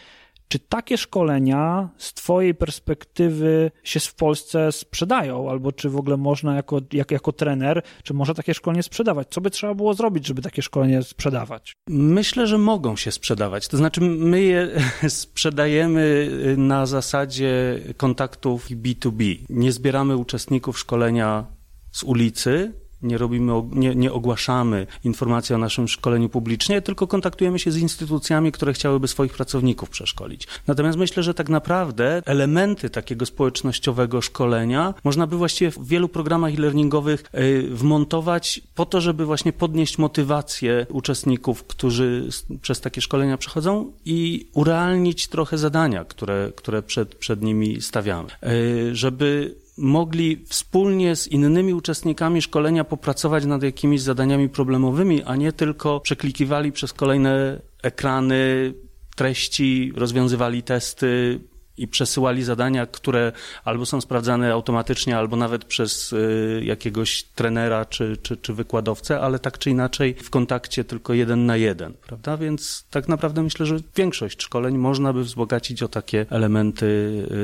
Czy 0.52 0.60
takie 0.60 0.98
szkolenia 0.98 1.90
z 1.98 2.14
Twojej 2.14 2.56
perspektywy 2.56 3.72
się 3.84 4.00
w 4.00 4.16
Polsce 4.16 4.72
sprzedają, 4.72 5.50
albo 5.50 5.72
czy 5.72 5.90
w 5.90 5.96
ogóle 5.96 6.18
można 6.18 6.56
jako, 6.56 6.82
jak, 6.94 7.12
jako 7.12 7.32
trener, 7.32 7.84
czy 8.04 8.14
może 8.14 8.36
takie 8.36 8.54
szkolenie 8.54 8.84
sprzedawać? 8.84 9.28
Co 9.30 9.42
by 9.42 9.50
trzeba 9.50 9.76
było 9.76 9.94
zrobić, 9.94 10.28
żeby 10.28 10.42
takie 10.42 10.62
szkolenie 10.62 11.04
sprzedawać? 11.04 11.74
Myślę, 11.90 12.48
że 12.48 12.58
mogą 12.58 12.96
się 12.96 13.12
sprzedawać. 13.12 13.68
To 13.68 13.78
znaczy, 13.78 14.02
my 14.02 14.42
je 14.42 14.70
sprzedajemy 15.10 16.30
na 16.58 16.86
zasadzie 16.86 17.80
kontaktów 17.98 18.70
B2B. 18.70 19.38
Nie 19.50 19.72
zbieramy 19.72 20.18
uczestników 20.18 20.80
szkolenia 20.80 21.46
z 21.92 22.04
ulicy, 22.04 22.74
nie 23.04 23.18
robimy, 23.18 23.54
nie, 23.72 23.96
nie 23.96 24.12
ogłaszamy 24.12 24.88
informacji 25.04 25.56
o 25.56 25.58
naszym 25.58 25.88
szkoleniu 25.88 26.30
publicznie, 26.30 26.82
tylko 26.82 27.08
kontaktujemy 27.08 27.60
się 27.60 27.72
z 27.72 27.78
instytucjami, 27.78 28.52
które 28.52 28.74
chciałyby 28.74 29.08
swoich 29.08 29.34
pracowników 29.34 29.90
przeszkolić. 29.90 30.48
Natomiast 30.68 30.98
myślę, 30.98 31.24
że 31.24 31.34
tak 31.34 31.50
naprawdę 31.50 32.22
elementy 32.26 32.90
takiego 32.90 33.26
społecznościowego 33.26 34.22
szkolenia 34.22 34.94
można 35.04 35.28
by 35.28 35.38
właściwie 35.38 35.72
w 35.72 35.88
wielu 35.88 36.10
programach 36.10 36.54
e-learningowych 36.54 37.24
y, 37.36 37.68
wmontować 37.72 38.62
po 38.76 38.86
to, 38.86 39.02
żeby 39.02 39.26
właśnie 39.26 39.54
podnieść 39.54 39.98
motywację 39.98 40.86
uczestników, 40.90 41.64
którzy 41.64 42.30
przez 42.62 42.82
takie 42.82 43.02
szkolenia 43.02 43.38
przechodzą 43.38 43.92
i 44.06 44.48
urealnić 44.54 45.28
trochę 45.28 45.58
zadania, 45.58 46.06
które, 46.06 46.52
które 46.56 46.82
przed, 46.82 47.16
przed 47.16 47.42
nimi 47.42 47.82
stawiamy. 47.82 48.30
Y, 48.44 48.96
żeby 48.96 49.56
mogli 49.78 50.46
wspólnie 50.48 51.16
z 51.16 51.28
innymi 51.28 51.74
uczestnikami 51.74 52.42
szkolenia 52.42 52.84
popracować 52.84 53.46
nad 53.46 53.64
jakimiś 53.64 54.02
zadaniami 54.02 54.50
problemowymi, 54.50 55.24
a 55.24 55.36
nie 55.36 55.54
tylko 55.54 56.00
przeklikiwali 56.00 56.72
przez 56.72 56.94
kolejne 56.94 57.62
ekrany 57.84 58.74
treści, 59.16 59.94
rozwiązywali 59.96 60.64
testy 60.64 61.40
i 61.78 61.88
przesyłali 61.88 62.44
zadania, 62.44 62.86
które 62.86 63.32
albo 63.64 63.86
są 63.86 64.02
sprawdzane 64.02 64.54
automatycznie, 64.54 65.18
albo 65.18 65.36
nawet 65.36 65.66
przez 65.66 66.14
y, 66.14 66.62
jakiegoś 66.66 67.24
trenera 67.24 67.86
czy, 67.86 68.18
czy, 68.18 68.38
czy 68.38 68.54
wykładowcę, 68.54 69.20
ale 69.20 69.40
tak 69.40 69.58
czy 69.58 69.70
inaczej 69.70 70.14
w 70.14 70.30
kontakcie 70.30 70.84
tylko 70.84 71.14
jeden 71.14 71.46
na 71.46 71.58
jeden, 71.58 71.94
prawda? 72.08 72.38
Więc 72.38 72.86
tak 72.90 73.08
naprawdę 73.08 73.44
myślę, 73.44 73.66
że 73.66 73.78
większość 73.96 74.44
szkoleń 74.44 74.78
można 74.78 75.14
by 75.14 75.24
wzbogacić 75.24 75.84
o 75.84 75.88
takie 75.88 76.26
elementy 76.30 76.86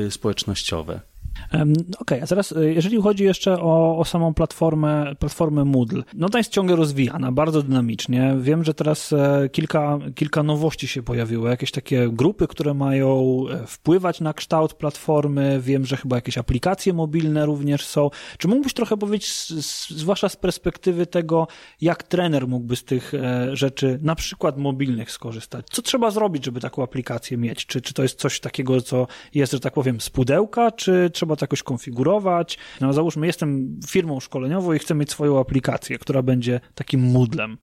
y, 0.06 0.10
społecznościowe. 0.10 1.00
Okej, 1.46 1.94
okay, 1.98 2.22
a 2.22 2.26
teraz 2.26 2.52
e, 2.52 2.72
jeżeli 2.72 3.02
chodzi 3.02 3.24
jeszcze 3.24 3.60
o, 3.60 3.98
o, 3.98 4.04
samą 4.04 4.34
platformę, 4.34 5.14
platformę 5.18 5.64
Moodle, 5.64 6.02
no 6.14 6.28
to 6.28 6.38
jest 6.38 6.52
ciągle 6.52 6.76
rozwijana, 6.76 7.32
bardzo 7.32 7.62
dynamicznie. 7.62 8.36
Wiem, 8.40 8.64
że 8.64 8.74
teraz 8.74 9.12
e, 9.12 9.48
kilka, 9.52 9.98
kilka 10.14 10.42
nowości 10.42 10.88
się 10.88 11.02
pojawiły, 11.02 11.50
jakieś 11.50 11.70
takie 11.70 12.08
grupy, 12.12 12.46
które 12.46 12.74
mają 12.74 13.42
e, 13.50 13.66
wpływać 13.66 14.20
na 14.20 14.32
kształt 14.32 14.74
platformy. 14.74 15.60
Wiem, 15.60 15.86
że 15.86 15.96
chyba 15.96 16.16
jakieś 16.16 16.38
aplikacje 16.38 16.92
mobilne 16.92 17.46
również 17.46 17.86
są. 17.86 18.10
Czy 18.38 18.48
mógłbyś 18.48 18.72
trochę 18.72 18.96
powiedzieć, 18.96 19.52
zwłaszcza 19.90 20.28
z 20.28 20.36
perspektywy 20.36 21.06
tego, 21.06 21.46
jak 21.80 22.02
trener 22.02 22.48
mógłby 22.48 22.76
z 22.76 22.84
tych 22.84 23.12
rzeczy, 23.52 23.98
na 24.02 24.14
przykład 24.14 24.58
mobilnych, 24.58 25.10
skorzystać? 25.10 25.66
Co 25.70 25.82
trzeba 25.82 26.10
zrobić, 26.10 26.44
żeby 26.44 26.60
taką 26.60 26.82
aplikację 26.82 27.36
mieć? 27.36 27.66
Czy, 27.66 27.80
czy 27.80 27.94
to 27.94 28.02
jest 28.02 28.18
coś 28.18 28.40
takiego, 28.40 28.80
co 28.80 29.06
jest, 29.34 29.52
że 29.52 29.60
tak 29.60 29.74
powiem, 29.74 30.00
z 30.00 30.10
pudełka, 30.10 30.70
czy 30.70 31.10
trzeba 31.12 31.27
to 31.36 31.44
jakoś 31.44 31.62
konfigurować. 31.62 32.58
No 32.80 32.92
załóżmy, 32.92 33.26
jestem 33.26 33.80
firmą 33.86 34.20
szkoleniową 34.20 34.72
i 34.72 34.78
chcę 34.78 34.94
mieć 34.94 35.10
swoją 35.10 35.40
aplikację, 35.40 35.98
która 35.98 36.22
będzie 36.22 36.60
takim 36.74 37.10
Moodlem. 37.10 37.58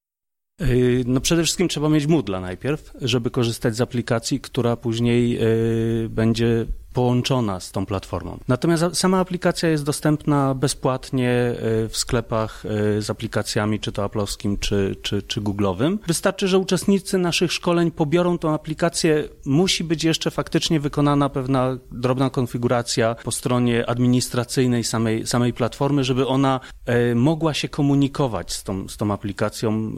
Yy, 0.59 1.03
no 1.05 1.21
przede 1.21 1.43
wszystkim 1.43 1.67
trzeba 1.67 1.89
mieć 1.89 2.07
Moodla 2.07 2.41
najpierw, 2.41 2.93
żeby 3.01 3.31
korzystać 3.31 3.75
z 3.75 3.81
aplikacji, 3.81 4.39
która 4.39 4.75
później 4.75 5.29
yy, 5.29 6.09
będzie 6.09 6.65
połączona 6.95 7.59
z 7.59 7.71
tą 7.71 7.85
platformą. 7.85 8.39
Natomiast 8.47 8.85
sama 8.93 9.19
aplikacja 9.19 9.69
jest 9.69 9.83
dostępna 9.83 10.53
bezpłatnie 10.53 11.29
e, 11.29 11.55
w 11.89 11.97
sklepach 11.97 12.63
e, 12.65 13.01
z 13.01 13.09
aplikacjami, 13.09 13.79
czy 13.79 13.91
to 13.91 14.03
aplowskim, 14.03 14.57
czy, 14.57 14.95
czy, 15.01 15.21
czy 15.21 15.41
googlowym. 15.41 15.99
Wystarczy, 16.07 16.47
że 16.47 16.57
uczestnicy 16.59 17.17
naszych 17.17 17.51
szkoleń 17.51 17.91
pobiorą 17.91 18.37
tą 18.37 18.53
aplikację. 18.53 19.29
Musi 19.45 19.83
być 19.83 20.03
jeszcze 20.03 20.31
faktycznie 20.31 20.79
wykonana 20.79 21.29
pewna 21.29 21.77
drobna 21.91 22.29
konfiguracja 22.29 23.15
po 23.23 23.31
stronie 23.31 23.89
administracyjnej 23.89 24.83
samej, 24.83 25.27
samej 25.27 25.53
platformy, 25.53 26.03
żeby 26.03 26.27
ona 26.27 26.59
e, 26.85 27.15
mogła 27.15 27.53
się 27.53 27.69
komunikować 27.69 28.53
z 28.53 28.63
tą, 28.63 28.87
z 28.89 28.97
tą 28.97 29.13
aplikacją 29.13 29.95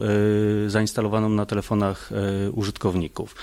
zainstalowaną 0.66 1.28
na 1.28 1.46
telefonach 1.46 2.10
użytkowników. 2.52 3.34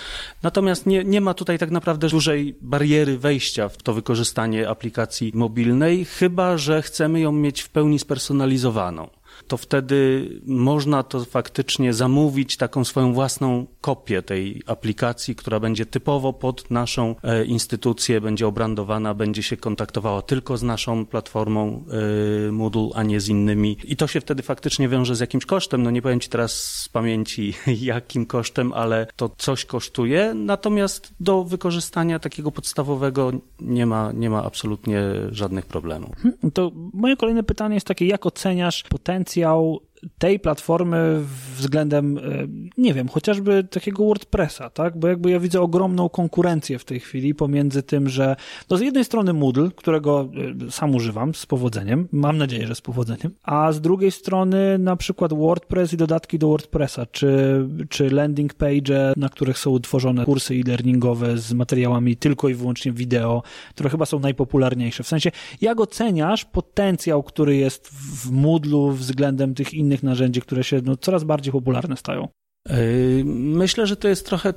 Natomiast 0.43 0.85
nie, 0.85 1.03
nie 1.03 1.21
ma 1.21 1.33
tutaj 1.33 1.57
tak 1.59 1.71
naprawdę 1.71 2.07
dużej 2.07 2.55
bariery 2.61 3.17
wejścia 3.17 3.44
wejścia 3.45 3.69
w 3.69 3.77
to 3.77 3.93
wykorzystanie 3.93 4.69
aplikacji 4.69 5.31
mobilnej, 5.35 6.05
chyba 6.05 6.57
że 6.57 6.81
chcemy 6.81 7.19
ją 7.19 7.31
mieć 7.31 7.61
w 7.61 7.69
pełni 7.69 7.99
spersonalizowaną 7.99 9.09
to 9.47 9.57
wtedy 9.57 10.29
można 10.45 11.03
to 11.03 11.25
faktycznie 11.25 11.93
zamówić 11.93 12.57
taką 12.57 12.83
swoją 12.83 13.13
własną 13.13 13.65
kopię 13.81 14.21
tej 14.21 14.61
aplikacji, 14.65 15.35
która 15.35 15.59
będzie 15.59 15.85
typowo 15.85 16.33
pod 16.33 16.71
naszą 16.71 17.15
e, 17.23 17.45
instytucję, 17.45 18.21
będzie 18.21 18.47
obrandowana, 18.47 19.13
będzie 19.13 19.43
się 19.43 19.57
kontaktowała 19.57 20.21
tylko 20.21 20.57
z 20.57 20.63
naszą 20.63 21.05
platformą 21.05 21.83
e, 22.47 22.51
Moodle, 22.51 22.89
a 22.93 23.03
nie 23.03 23.19
z 23.19 23.29
innymi. 23.29 23.77
I 23.83 23.95
to 23.95 24.07
się 24.07 24.21
wtedy 24.21 24.43
faktycznie 24.43 24.89
wiąże 24.89 25.15
z 25.15 25.19
jakimś 25.19 25.45
kosztem. 25.45 25.83
No 25.83 25.91
nie 25.91 26.01
powiem 26.01 26.19
Ci 26.19 26.29
teraz 26.29 26.63
z 26.63 26.89
pamięci 26.89 27.53
jakim 27.81 28.25
kosztem, 28.25 28.73
ale 28.73 29.07
to 29.15 29.29
coś 29.37 29.65
kosztuje. 29.65 30.33
Natomiast 30.35 31.13
do 31.19 31.43
wykorzystania 31.43 32.19
takiego 32.19 32.51
podstawowego 32.51 33.31
nie 33.59 33.85
ma, 33.85 34.11
nie 34.11 34.29
ma 34.29 34.43
absolutnie 34.43 35.01
żadnych 35.31 35.65
problemów. 35.65 36.15
To 36.53 36.71
moje 36.93 37.17
kolejne 37.17 37.43
pytanie 37.43 37.75
jest 37.75 37.87
takie, 37.87 38.05
jak 38.05 38.25
oceniasz 38.25 38.83
potencjał 38.83 39.34
交 39.41 39.81
tej 40.17 40.39
platformy 40.39 41.21
względem, 41.57 42.17
e, 42.17 42.21
nie 42.77 42.93
wiem, 42.93 43.07
chociażby 43.07 43.63
takiego 43.63 44.05
WordPressa, 44.05 44.69
tak? 44.69 44.99
Bo 44.99 45.07
jakby 45.07 45.31
ja 45.31 45.39
widzę 45.39 45.61
ogromną 45.61 46.09
konkurencję 46.09 46.79
w 46.79 46.85
tej 46.85 46.99
chwili 46.99 47.35
pomiędzy 47.35 47.83
tym, 47.83 48.09
że 48.09 48.35
no 48.69 48.77
z 48.77 48.81
jednej 48.81 49.05
strony 49.05 49.33
Moodle, 49.33 49.69
którego 49.75 50.29
e, 50.67 50.71
sam 50.71 50.95
używam 50.95 51.35
z 51.35 51.45
powodzeniem, 51.45 52.07
mam 52.11 52.37
nadzieję, 52.37 52.67
że 52.67 52.75
z 52.75 52.81
powodzeniem, 52.81 53.31
a 53.43 53.71
z 53.71 53.81
drugiej 53.81 54.11
strony 54.11 54.77
na 54.77 54.95
przykład 54.95 55.33
WordPress 55.33 55.93
i 55.93 55.97
dodatki 55.97 56.39
do 56.39 56.47
WordPressa, 56.47 57.05
czy, 57.05 57.59
czy 57.89 58.09
landing 58.09 58.53
page, 58.53 59.13
na 59.17 59.29
których 59.29 59.57
są 59.57 59.69
utworzone 59.69 60.25
kursy 60.25 60.53
e-learningowe 60.53 61.37
z 61.37 61.53
materiałami 61.53 62.17
tylko 62.17 62.49
i 62.49 62.53
wyłącznie 62.53 62.91
wideo, 62.91 63.43
które 63.69 63.89
chyba 63.89 64.05
są 64.05 64.19
najpopularniejsze. 64.19 65.03
W 65.03 65.07
sensie, 65.07 65.31
jak 65.61 65.79
oceniasz 65.79 66.45
potencjał, 66.45 67.23
który 67.23 67.55
jest 67.55 67.87
w 67.87 68.31
Moodlu 68.31 68.91
względem 68.91 69.55
tych 69.55 69.73
innych 69.73 69.94
innych 69.95 70.03
narzędzi, 70.03 70.41
które 70.41 70.63
się 70.63 70.81
no, 70.83 70.97
coraz 70.97 71.23
bardziej 71.23 71.53
popularne 71.53 71.97
stają? 71.97 72.27
Yy, 72.69 73.23
myślę, 73.25 73.87
że 73.87 73.95
to 73.95 74.07
jest 74.07 74.25
trochę 74.25 74.53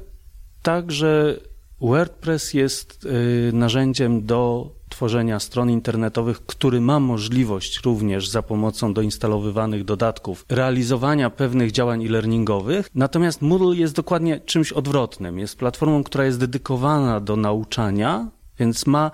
tak, 0.63 0.93
że 0.93 1.41
WordPress 1.81 2.55
jest 2.55 3.05
yy, 3.05 3.53
narzędziem 3.53 4.27
do 4.27 4.71
tworzenia 4.89 5.41
stron 5.41 5.71
internetowych, 5.71 6.47
który 6.47 6.81
ma 6.81 7.01
możliwość 7.01 7.81
również 7.85 8.29
za 8.29 8.43
pomocą 8.43 8.95
doinstalowywanych 8.95 9.85
dodatków 9.85 10.45
realizowania 10.49 11.31
pewnych 11.31 11.73
działań 11.73 12.05
e-learningowych. 12.05 12.91
Natomiast 12.95 13.43
Moodle 13.43 13.77
jest 13.77 13.95
dokładnie 13.95 14.41
czymś 14.41 14.73
odwrotnym. 14.73 15.39
Jest 15.39 15.59
platformą, 15.59 16.05
która 16.05 16.25
jest 16.25 16.39
dedykowana 16.39 17.21
do 17.21 17.37
nauczania, 17.37 18.31
więc 18.59 18.87
ma 18.87 19.11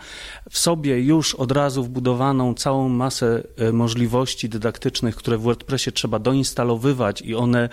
w 0.50 0.58
sobie 0.58 1.00
już 1.00 1.34
od 1.34 1.52
razu 1.52 1.84
wbudowaną 1.84 2.54
całą 2.54 2.88
masę 2.88 3.42
e, 3.58 3.72
możliwości 3.72 4.48
dydaktycznych, 4.48 5.16
które 5.16 5.38
w 5.38 5.42
WordPressie 5.42 5.92
trzeba 5.92 6.18
doinstalowywać 6.18 7.20
i 7.22 7.34
one 7.34 7.68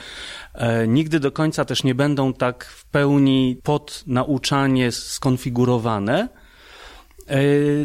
e, 0.54 0.88
nigdy 0.88 1.20
do 1.20 1.32
końca 1.32 1.66
też 1.66 1.84
nie 1.84 1.96
będą 1.96 2.34
tak 2.34 2.66
w 2.66 2.86
pełni 2.86 3.60
pod 3.64 4.04
nauczanie 4.08 4.92
skonfigurowane. 4.92 6.41
E, 7.28 7.38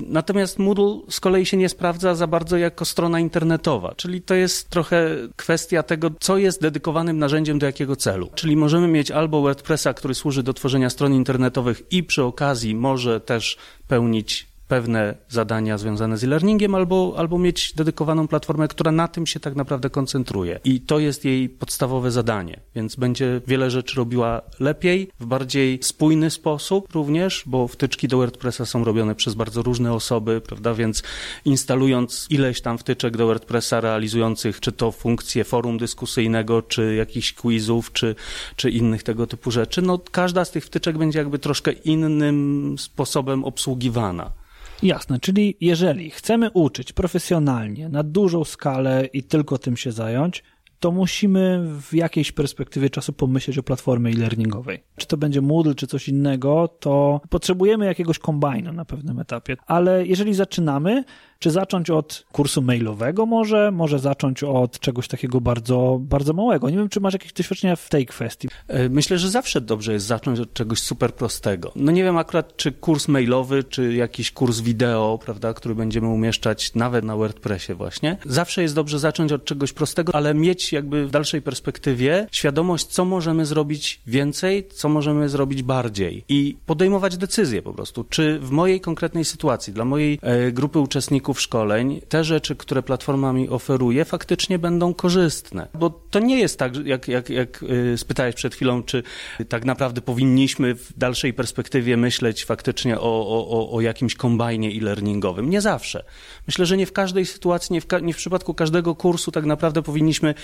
natomiast 0.07 0.59
Moodle 0.59 1.00
z 1.11 1.21
kolei 1.21 1.47
się 1.47 1.57
nie 1.57 1.69
sprawdza 1.69 2.14
za 2.14 2.26
bardzo 2.26 2.57
jako 2.57 2.85
strona 2.85 3.21
internetowa, 3.21 3.95
czyli 3.97 4.23
to 4.23 4.35
jest 4.35 4.71
trochę 4.71 5.11
kwestia 5.37 5.83
tego, 5.83 6.11
co 6.21 6.38
jest 6.38 6.62
dedykowanym 6.62 7.19
narzędziem 7.19 7.59
do 7.59 7.66
jakiego 7.66 7.97
celu. 7.97 8.31
Czyli 8.35 8.57
możemy 8.57 8.88
mieć 8.88 9.11
albo 9.11 9.43
WordPressa, 9.43 9.95
który 9.95 10.14
służy 10.14 10.43
do 10.43 10.55
tworzenia 10.55 10.90
stron 10.90 11.14
internetowych 11.14 11.83
i 11.90 12.02
przy 12.02 12.23
okazji 12.23 12.75
może 12.75 13.21
też 13.21 13.57
pełnić 13.88 14.56
pewne 14.69 15.15
zadania 15.29 15.79
związane 15.79 16.19
z 16.19 16.25
e-learningiem 16.25 16.75
albo, 16.75 17.15
albo 17.17 17.39
mieć 17.39 17.73
dedykowaną 17.73 18.29
platformę, 18.29 18.69
która 18.69 18.93
na 18.93 19.09
tym 19.09 19.27
się 19.27 19.41
tak 19.41 19.57
naprawdę 19.57 19.91
koncentruje. 19.91 20.61
I 20.65 20.81
to 20.81 20.99
jest 20.99 21.25
jej 21.25 21.49
podstawowe 21.49 22.11
zadanie, 22.11 22.61
więc 22.75 22.97
będzie 22.97 23.41
wiele 23.47 23.71
rzeczy 23.71 23.97
robiła 23.97 24.43
lepiej, 24.61 25.11
w 25.21 25.27
bardziej 25.27 25.79
spójny 25.83 26.31
sposób 26.31 26.95
również, 26.95 27.43
bo 27.47 27.69
wtyczki 27.69 28.09
do 28.09 28.17
WordPressa 28.17 28.67
są 28.67 28.85
robione 28.85 29.15
przez 29.15 29.35
bardzo 29.35 29.63
różne 29.63 29.93
osoby, 29.93 30.41
prawda, 30.41 30.75
więc 30.75 31.03
instalując 31.45 32.27
ileś 32.31 32.61
tam 32.61 32.79
wtyczek 32.79 33.17
do 33.17 33.27
WordPressa 33.27 33.81
realizujących 33.81 34.61
czy 34.61 34.73
to 34.73 34.93
funkcje 34.93 35.45
forum 35.45 35.79
dyskusyjnego, 35.79 36.63
czy 36.63 36.95
jakichś 36.95 37.33
quizów, 37.33 37.93
czy, 37.93 38.15
czy 38.57 38.71
innych 38.71 39.03
tego 39.03 39.27
typu 39.27 39.51
rzeczy, 39.51 39.83
no 39.83 39.99
każda 40.11 40.45
z 40.45 40.51
tych 40.51 40.65
wtyczek 40.65 40.99
będzie 40.99 41.19
jakby 41.19 41.39
troszkę 41.39 41.73
innym 41.73 42.77
sposobem 42.79 43.45
obsługiwana. 43.45 44.46
Jasne, 44.83 45.21
czyli 45.21 45.56
jeżeli 45.61 46.11
chcemy 46.11 46.50
uczyć 46.50 46.92
profesjonalnie, 46.92 47.88
na 47.88 48.02
dużą 48.02 48.45
skalę 48.45 49.09
i 49.12 49.23
tylko 49.23 49.59
tym 49.59 49.76
się 49.76 49.92
zająć, 49.92 50.42
to 50.80 50.92
musimy 50.92 51.64
w 51.80 51.95
jakiejś 51.95 52.33
perspektywie 52.33 52.90
czasu 52.90 53.12
pomyśleć 53.12 53.59
o 53.59 53.62
platformie 53.62 54.11
e-learningowej. 54.11 54.83
Czy 54.97 55.06
to 55.06 55.16
będzie 55.16 55.40
Moodle, 55.40 55.75
czy 55.75 55.87
coś 55.87 56.09
innego, 56.09 56.68
to 56.80 57.21
potrzebujemy 57.30 57.87
jakiegoś 57.87 58.18
kombajnu 58.18 58.73
na 58.73 58.85
pewnym 58.85 59.18
etapie. 59.18 59.56
Ale 59.66 60.06
jeżeli 60.06 60.35
zaczynamy, 60.35 61.04
czy 61.38 61.50
zacząć 61.50 61.90
od 61.90 62.25
kursu 62.33 62.62
mailowego 62.62 63.26
może? 63.26 63.71
Może 63.71 63.99
zacząć 63.99 64.42
od 64.45 64.80
czegoś 64.80 65.09
takiego 65.09 65.40
bardzo, 65.40 65.99
bardzo 66.00 66.33
małego. 66.33 66.71
Nie 66.71 66.76
wiem, 66.76 66.88
czy 66.88 67.00
masz 67.00 67.12
jakieś 67.12 67.33
doświadczenia 67.33 67.76
w 67.76 67.88
tej 67.88 68.06
kwestii. 68.06 68.49
E, 68.68 68.88
myślę, 68.88 69.18
że 69.18 69.30
zawsze 69.30 69.61
dobrze 69.61 69.92
jest 69.92 70.06
zacząć 70.06 70.40
od 70.40 70.54
czegoś 70.54 70.78
super 70.78 71.14
prostego. 71.14 71.73
No 71.76 71.92
nie 71.92 72.04
wiem 72.04 72.16
akurat, 72.16 72.56
czy 72.56 72.73
kurs 72.73 73.09
mailowy, 73.09 73.64
czy 73.64 73.95
jakiś 73.95 74.33
kurs 74.33 74.61
wideo, 74.61 75.18
prawda, 75.25 75.54
który 75.54 75.75
będziemy 75.75 76.09
umieszczać 76.09 76.75
nawet 76.75 77.04
na 77.04 77.16
WordPressie 77.16 77.75
właśnie. 77.75 78.16
Zawsze 78.25 78.62
jest 78.62 78.75
dobrze 78.75 78.99
zacząć 78.99 79.33
od 79.33 79.45
czegoś 79.45 79.73
prostego, 79.73 80.14
ale 80.14 80.35
mieć 80.35 80.66
jakby 80.73 81.07
w 81.07 81.11
dalszej 81.11 81.43
perspektywie 81.43 82.27
świadomość, 82.33 82.87
co 82.87 83.05
możemy 83.05 83.47
zrobić 83.47 84.01
więcej, 84.07 84.69
co 84.69 84.89
możemy 84.89 85.29
zrobić 85.29 85.63
bardziej 85.63 86.25
i 86.29 86.57
podejmować 86.67 87.17
decyzje 87.17 87.63
po 87.63 87.73
prostu. 87.73 88.05
Czy 88.05 88.39
w 88.39 88.51
mojej 88.51 88.81
konkretnej 88.81 89.25
sytuacji, 89.25 89.73
dla 89.73 89.85
mojej 89.85 90.19
e, 90.23 90.53
grupy 90.53 90.79
uczestników 90.79 91.41
szkoleń, 91.41 92.01
te 92.09 92.25
rzeczy, 92.25 92.57
które 92.57 92.83
platforma 92.83 93.33
mi 93.33 93.49
oferuje, 93.49 94.05
faktycznie 94.05 94.59
będą 94.59 94.95
korzystne. 94.95 95.69
Bo 95.75 95.91
to 96.11 96.19
nie 96.19 96.39
jest 96.39 96.59
tak, 96.59 96.87
jak, 96.87 97.09
jak, 97.09 97.31
jak 97.31 97.63
y, 97.63 97.99
spytałeś 97.99 98.35
przed 98.35 98.55
chwilą, 98.55 98.83
czy 98.83 99.03
tak 99.49 99.65
naprawdę 99.65 100.01
powinniśmy 100.01 100.75
w 100.75 100.99
dalszej 100.99 101.35
perspektywie 101.35 101.97
myśleć 101.97 102.45
faktycznie 102.45 103.01
o, 103.01 103.47
o, 103.49 103.73
o 103.73 103.81
jakimś 103.81 104.15
kombajnie 104.15 104.69
e-learningowym. 104.69 105.51
Nie 105.51 105.61
zawsze. 105.61 106.05
Myślę, 106.47 106.67
że 106.67 106.77
nie 106.77 106.87
w 106.87 106.93
każdej 106.93 107.27
sytuacji, 107.27 107.73
nie 107.73 107.81
w, 107.81 107.87
nie 108.03 108.15
w 108.15 108.17
przypadku 108.17 108.55
każdego 108.55 108.95
kursu 108.95 109.33
tak 109.33 109.45
naprawdę 109.45 109.83
powinniśmy 109.83 110.35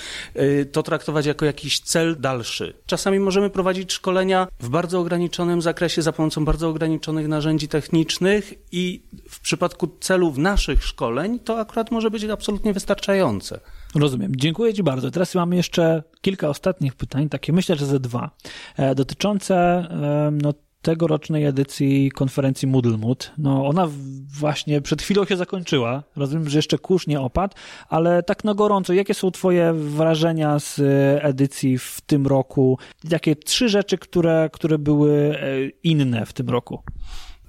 to 0.73 0.83
traktować 0.83 1.27
jako 1.27 1.45
jakiś 1.45 1.81
cel 1.81 2.21
dalszy. 2.21 2.75
Czasami 2.87 3.19
możemy 3.19 3.51
prowadzić 3.51 3.93
szkolenia 3.93 4.49
w 4.61 4.69
bardzo 4.69 5.01
ograniczonym 5.01 5.63
zakresie 5.63 6.03
za 6.03 6.13
pomocą 6.13 6.45
bardzo 6.45 6.69
ograniczonych 6.69 7.29
narzędzi 7.29 7.69
technicznych 7.69 8.55
i 8.73 9.03
w 9.31 9.41
przypadku 9.41 9.89
celów 10.01 10.39
naszych 10.39 10.85
szkoleń, 10.85 11.39
to 11.39 11.59
akurat 11.59 11.91
może 11.91 12.11
być 12.11 12.25
absolutnie 12.25 12.73
wystarczające. 12.73 13.61
Rozumiem. 13.95 14.33
Dziękuję 14.37 14.75
Ci 14.75 14.83
bardzo. 14.83 15.11
Teraz 15.11 15.35
mam 15.35 15.53
jeszcze 15.53 16.03
kilka 16.21 16.49
ostatnich 16.49 16.95
pytań, 16.95 17.29
takie 17.29 17.53
myślę, 17.53 17.77
że 17.77 17.87
ze 17.87 18.01
dwa, 18.01 18.31
e, 18.77 18.95
dotyczące 18.95 19.87
no, 20.43 20.55
tegorocznej 20.83 21.45
edycji 21.45 22.11
konferencji 22.11 22.69
Moodle 22.69 22.97
Mood. 22.97 23.33
No, 23.39 23.67
ona 23.67 23.89
właśnie 24.39 24.81
przed 24.81 25.03
chwilą 25.03 25.25
się 25.25 25.37
zakończyła. 25.37 26.03
Rozumiem, 26.17 26.49
że 26.49 26.59
jeszcze 26.59 26.79
kurz 26.79 27.07
nie 27.07 27.21
opadł, 27.21 27.55
ale 27.89 28.23
tak 28.23 28.45
na 28.45 28.55
gorąco, 28.55 28.93
jakie 28.93 29.15
są 29.15 29.31
Twoje 29.31 29.73
wrażenia 29.73 30.59
z 30.59 30.79
e, 30.79 31.25
edycji 31.25 31.79
w 31.79 32.01
tym 32.07 32.27
roku? 32.27 32.79
Jakie 33.11 33.37
trzy 33.37 33.69
rzeczy, 33.69 33.99
które, 33.99 34.51
które 34.53 34.79
były 34.79 35.13
e, 35.13 35.69
inne 35.83 36.27
w 36.27 36.33
tym 36.33 36.51
roku? 36.51 36.83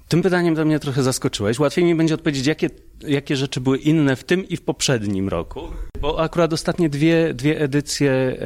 Tym 0.08 0.22
pytaniem 0.22 0.54
do 0.54 0.64
mnie 0.64 0.78
trochę 0.78 1.02
zaskoczyłeś. 1.02 1.58
Łatwiej 1.58 1.84
mi 1.84 1.94
będzie 1.94 2.14
odpowiedzieć, 2.14 2.46
jakie, 2.46 2.70
jakie 3.06 3.36
rzeczy 3.36 3.60
były 3.60 3.78
inne 3.78 4.16
w 4.16 4.24
tym 4.24 4.48
i 4.48 4.56
w 4.56 4.62
poprzednim 4.62 5.28
roku. 5.28 5.60
Bo 6.00 6.20
akurat 6.20 6.52
ostatnie 6.52 6.88
dwie, 6.88 7.34
dwie 7.34 7.60
edycje 7.60 8.36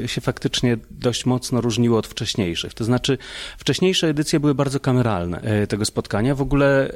yy, 0.00 0.08
się 0.08 0.20
faktycznie 0.20 0.78
dość 0.90 1.26
mocno 1.26 1.60
różniły 1.60 1.98
od 1.98 2.06
wcześniejszych. 2.06 2.74
To 2.74 2.84
znaczy, 2.84 3.18
wcześniejsze 3.58 4.08
edycje 4.08 4.40
były 4.40 4.54
bardzo 4.54 4.80
kameralne 4.80 5.40
yy, 5.60 5.66
tego 5.66 5.84
spotkania. 5.84 6.34
W 6.34 6.42
ogóle 6.42 6.92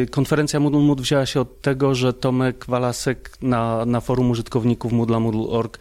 yy, 0.00 0.06
konferencja 0.06 0.60
Moodle 0.60 0.80
Mood 0.80 1.00
wzięła 1.00 1.26
się 1.26 1.40
od 1.40 1.60
tego, 1.60 1.94
że 1.94 2.12
Tomek 2.12 2.66
Walasek 2.68 3.38
na, 3.42 3.86
na 3.86 4.00
forum 4.00 4.30
użytkowników 4.30 4.92
Moodle 4.92 5.20
Moodle.org 5.20 5.78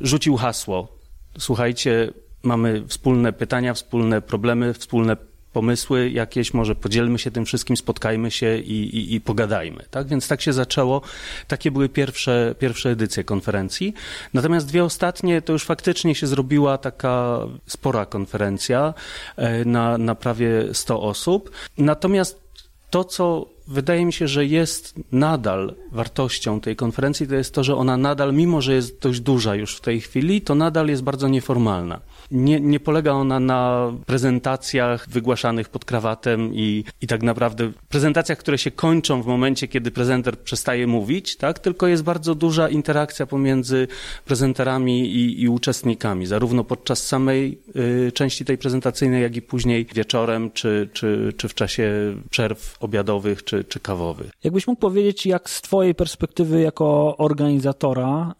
rzucił 0.00 0.36
hasło. 0.36 0.98
Słuchajcie, 1.38 2.12
mamy 2.42 2.84
wspólne 2.88 3.32
pytania, 3.32 3.74
wspólne 3.74 4.22
problemy, 4.22 4.74
wspólne 4.74 5.16
pomysły 5.54 6.10
jakieś, 6.10 6.54
może 6.54 6.74
podzielmy 6.74 7.18
się 7.18 7.30
tym 7.30 7.44
wszystkim, 7.44 7.76
spotkajmy 7.76 8.30
się 8.30 8.58
i, 8.58 8.96
i, 8.96 9.14
i, 9.14 9.20
pogadajmy. 9.20 9.84
Tak? 9.90 10.06
Więc 10.06 10.28
tak 10.28 10.40
się 10.40 10.52
zaczęło. 10.52 11.02
Takie 11.48 11.70
były 11.70 11.88
pierwsze, 11.88 12.54
pierwsze 12.58 12.90
edycje 12.90 13.24
konferencji. 13.24 13.94
Natomiast 14.34 14.66
dwie 14.66 14.84
ostatnie 14.84 15.42
to 15.42 15.52
już 15.52 15.64
faktycznie 15.64 16.14
się 16.14 16.26
zrobiła 16.26 16.78
taka 16.78 17.38
spora 17.66 18.06
konferencja 18.06 18.94
e, 19.36 19.64
na, 19.64 19.98
na 19.98 20.14
prawie 20.14 20.74
100 20.74 21.02
osób. 21.02 21.50
Natomiast 21.78 22.44
to, 22.90 23.04
co 23.04 23.46
wydaje 23.66 24.06
mi 24.06 24.12
się, 24.12 24.28
że 24.28 24.46
jest 24.46 24.94
nadal 25.12 25.74
wartością 25.92 26.60
tej 26.60 26.76
konferencji, 26.76 27.28
to 27.28 27.34
jest 27.34 27.54
to, 27.54 27.64
że 27.64 27.76
ona 27.76 27.96
nadal, 27.96 28.34
mimo 28.34 28.62
że 28.62 28.74
jest 28.74 29.00
dość 29.00 29.20
duża 29.20 29.54
już 29.54 29.76
w 29.76 29.80
tej 29.80 30.00
chwili, 30.00 30.42
to 30.42 30.54
nadal 30.54 30.88
jest 30.88 31.02
bardzo 31.02 31.28
nieformalna. 31.28 32.00
Nie, 32.30 32.60
nie 32.60 32.80
polega 32.80 33.12
ona 33.12 33.40
na 33.40 33.92
prezentacjach 34.06 35.08
wygłaszanych 35.08 35.68
pod 35.68 35.84
krawatem 35.84 36.54
i, 36.54 36.84
i 37.00 37.06
tak 37.06 37.22
naprawdę 37.22 37.72
prezentacjach, 37.88 38.38
które 38.38 38.58
się 38.58 38.70
kończą 38.70 39.22
w 39.22 39.26
momencie, 39.26 39.68
kiedy 39.68 39.90
prezenter 39.90 40.38
przestaje 40.38 40.86
mówić, 40.86 41.36
tak? 41.36 41.58
tylko 41.58 41.86
jest 41.86 42.02
bardzo 42.02 42.34
duża 42.34 42.68
interakcja 42.68 43.26
pomiędzy 43.26 43.88
prezenterami 44.24 45.06
i, 45.06 45.42
i 45.42 45.48
uczestnikami, 45.48 46.26
zarówno 46.26 46.64
podczas 46.64 47.06
samej 47.06 47.58
y, 47.76 48.12
części 48.12 48.44
tej 48.44 48.58
prezentacyjnej, 48.58 49.22
jak 49.22 49.36
i 49.36 49.42
później 49.42 49.86
wieczorem, 49.94 50.50
czy, 50.50 50.88
czy, 50.92 51.32
czy 51.36 51.48
w 51.48 51.54
czasie 51.54 51.92
przerw 52.30 52.76
obiadowych, 52.80 53.44
czy, 53.44 53.64
czy 53.64 53.80
kawowych. 53.80 54.30
Jakbyś 54.44 54.66
mógł 54.66 54.80
powiedzieć, 54.80 55.26
jak 55.26 55.50
z 55.50 55.62
Twojej 55.62 55.94
perspektywy 55.94 56.60
jako 56.60 57.16
organizatora 57.16 58.34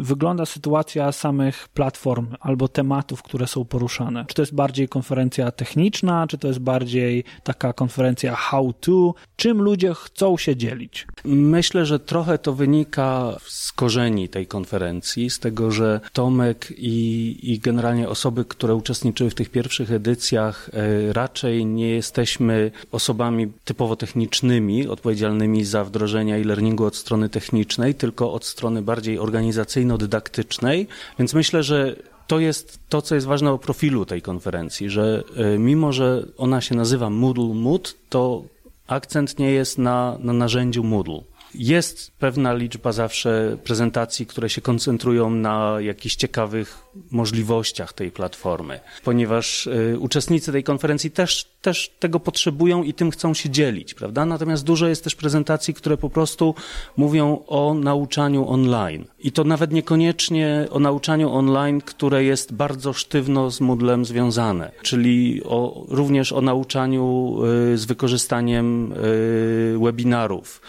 wygląda 0.00 0.46
sytuacja 0.46 1.12
samych 1.12 1.68
platform 1.68 2.26
albo 2.40 2.68
tematów, 2.68 3.17
które 3.22 3.46
są 3.46 3.64
poruszane? 3.64 4.24
Czy 4.28 4.34
to 4.34 4.42
jest 4.42 4.54
bardziej 4.54 4.88
konferencja 4.88 5.50
techniczna, 5.50 6.26
czy 6.26 6.38
to 6.38 6.48
jest 6.48 6.60
bardziej 6.60 7.24
taka 7.42 7.72
konferencja 7.72 8.34
how 8.34 8.72
to? 8.72 9.14
Czym 9.36 9.62
ludzie 9.62 9.94
chcą 9.94 10.36
się 10.36 10.56
dzielić? 10.56 11.06
Myślę, 11.24 11.86
że 11.86 11.98
trochę 12.00 12.38
to 12.38 12.52
wynika 12.52 13.36
z 13.46 13.72
korzeni 13.72 14.28
tej 14.28 14.46
konferencji, 14.46 15.30
z 15.30 15.38
tego, 15.38 15.70
że 15.70 16.00
Tomek 16.12 16.72
i, 16.78 17.38
i 17.42 17.58
generalnie 17.58 18.08
osoby, 18.08 18.44
które 18.44 18.74
uczestniczyły 18.74 19.30
w 19.30 19.34
tych 19.34 19.50
pierwszych 19.50 19.92
edycjach, 19.92 20.70
e, 20.72 21.12
raczej 21.12 21.66
nie 21.66 21.88
jesteśmy 21.88 22.70
osobami 22.92 23.52
typowo 23.64 23.96
technicznymi, 23.96 24.88
odpowiedzialnymi 24.88 25.64
za 25.64 25.84
wdrożenie 25.84 26.36
e-learningu 26.36 26.84
od 26.84 26.96
strony 26.96 27.28
technicznej, 27.28 27.94
tylko 27.94 28.32
od 28.32 28.44
strony 28.44 28.82
bardziej 28.82 29.18
organizacyjno-dydaktycznej. 29.18 30.86
Więc 31.18 31.34
myślę, 31.34 31.62
że 31.62 31.96
to 32.28 32.38
jest 32.38 32.80
to, 32.88 33.02
co 33.02 33.14
jest 33.14 33.26
ważne 33.26 33.52
o 33.52 33.58
profilu 33.58 34.06
tej 34.06 34.22
konferencji, 34.22 34.90
że 34.90 35.24
e, 35.36 35.58
mimo, 35.58 35.92
że 35.92 36.26
ona 36.36 36.60
się 36.60 36.74
nazywa 36.74 37.10
Moodle 37.10 37.54
Mood, 37.54 37.94
to 38.08 38.42
akcent 38.86 39.38
nie 39.38 39.50
jest 39.50 39.78
na, 39.78 40.18
na 40.20 40.32
narzędziu 40.32 40.84
Moodle. 40.84 41.20
Jest 41.54 42.10
pewna 42.18 42.54
liczba 42.54 42.92
zawsze 42.92 43.56
prezentacji, 43.64 44.26
które 44.26 44.50
się 44.50 44.60
koncentrują 44.60 45.30
na 45.30 45.76
jakichś 45.80 46.14
ciekawych 46.14 46.88
możliwościach 47.10 47.92
tej 47.92 48.10
platformy, 48.10 48.80
ponieważ 49.04 49.66
y, 49.66 49.96
uczestnicy 50.00 50.52
tej 50.52 50.64
konferencji 50.64 51.10
też, 51.10 51.44
też 51.62 51.90
tego 51.98 52.20
potrzebują 52.20 52.82
i 52.82 52.94
tym 52.94 53.10
chcą 53.10 53.34
się 53.34 53.50
dzielić, 53.50 53.94
prawda? 53.94 54.26
Natomiast 54.26 54.64
dużo 54.64 54.88
jest 54.88 55.04
też 55.04 55.14
prezentacji, 55.14 55.74
które 55.74 55.96
po 55.96 56.10
prostu 56.10 56.54
mówią 56.96 57.42
o 57.46 57.74
nauczaniu 57.74 58.48
online. 58.48 59.04
I 59.18 59.32
to 59.32 59.44
nawet 59.44 59.72
niekoniecznie 59.72 60.66
o 60.70 60.78
nauczaniu 60.78 61.32
online, 61.32 61.80
które 61.80 62.24
jest 62.24 62.52
bardzo 62.52 62.92
sztywno 62.92 63.50
z 63.50 63.60
Moodlem 63.60 64.04
związane, 64.04 64.70
czyli 64.82 65.42
o, 65.44 65.84
również 65.88 66.32
o 66.32 66.40
nauczaniu 66.40 67.36
y, 67.72 67.78
z 67.78 67.84
wykorzystaniem 67.84 68.92
y, 68.92 69.78
webinarów 69.82 70.60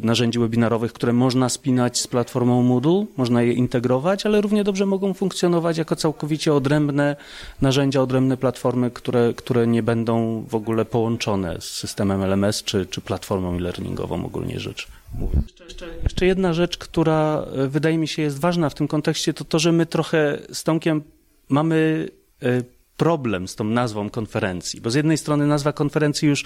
narzędzi 0.00 0.38
webinarowych, 0.38 0.92
które 0.92 1.12
można 1.12 1.48
spinać 1.48 2.00
z 2.00 2.06
platformą 2.06 2.62
Moodle, 2.62 3.06
można 3.16 3.42
je 3.42 3.52
integrować, 3.52 4.26
ale 4.26 4.40
równie 4.40 4.64
dobrze 4.64 4.86
mogą 4.86 5.14
funkcjonować 5.14 5.78
jako 5.78 5.96
całkowicie 5.96 6.54
odrębne 6.54 7.16
narzędzia, 7.60 8.02
odrębne 8.02 8.36
platformy, 8.36 8.90
które, 8.90 9.34
które 9.34 9.66
nie 9.66 9.82
będą 9.82 10.44
w 10.48 10.54
ogóle 10.54 10.84
połączone 10.84 11.60
z 11.60 11.64
systemem 11.64 12.22
LMS 12.22 12.62
czy, 12.62 12.86
czy 12.86 13.00
platformą 13.00 13.56
e-learningową 13.56 14.24
ogólnie 14.24 14.60
rzecz 14.60 14.88
mówiąc. 15.14 15.54
Jeszcze, 15.64 15.86
jeszcze 16.02 16.26
jedna 16.26 16.52
rzecz, 16.52 16.78
która 16.78 17.46
e, 17.56 17.68
wydaje 17.68 17.98
mi 17.98 18.08
się 18.08 18.22
jest 18.22 18.40
ważna 18.40 18.70
w 18.70 18.74
tym 18.74 18.88
kontekście, 18.88 19.34
to 19.34 19.44
to, 19.44 19.58
że 19.58 19.72
my 19.72 19.86
trochę 19.86 20.38
z 20.52 20.64
Tomkiem 20.64 21.02
mamy 21.48 22.08
e, 22.42 22.62
problem 22.96 23.48
z 23.48 23.56
tą 23.56 23.64
nazwą 23.64 24.10
konferencji, 24.10 24.80
bo 24.80 24.90
z 24.90 24.94
jednej 24.94 25.18
strony 25.18 25.46
nazwa 25.46 25.72
konferencji 25.72 26.28
już 26.28 26.44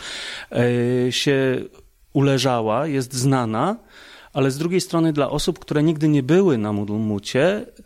e, 0.53 1.13
się 1.13 1.65
uleżała, 2.13 2.87
jest 2.87 3.15
znana, 3.15 3.77
ale 4.33 4.51
z 4.51 4.59
drugiej 4.59 4.81
strony 4.81 5.13
dla 5.13 5.31
osób, 5.31 5.59
które 5.59 5.83
nigdy 5.83 6.09
nie 6.09 6.23
były 6.23 6.59
na 6.59 6.73
Moodle 6.73 7.23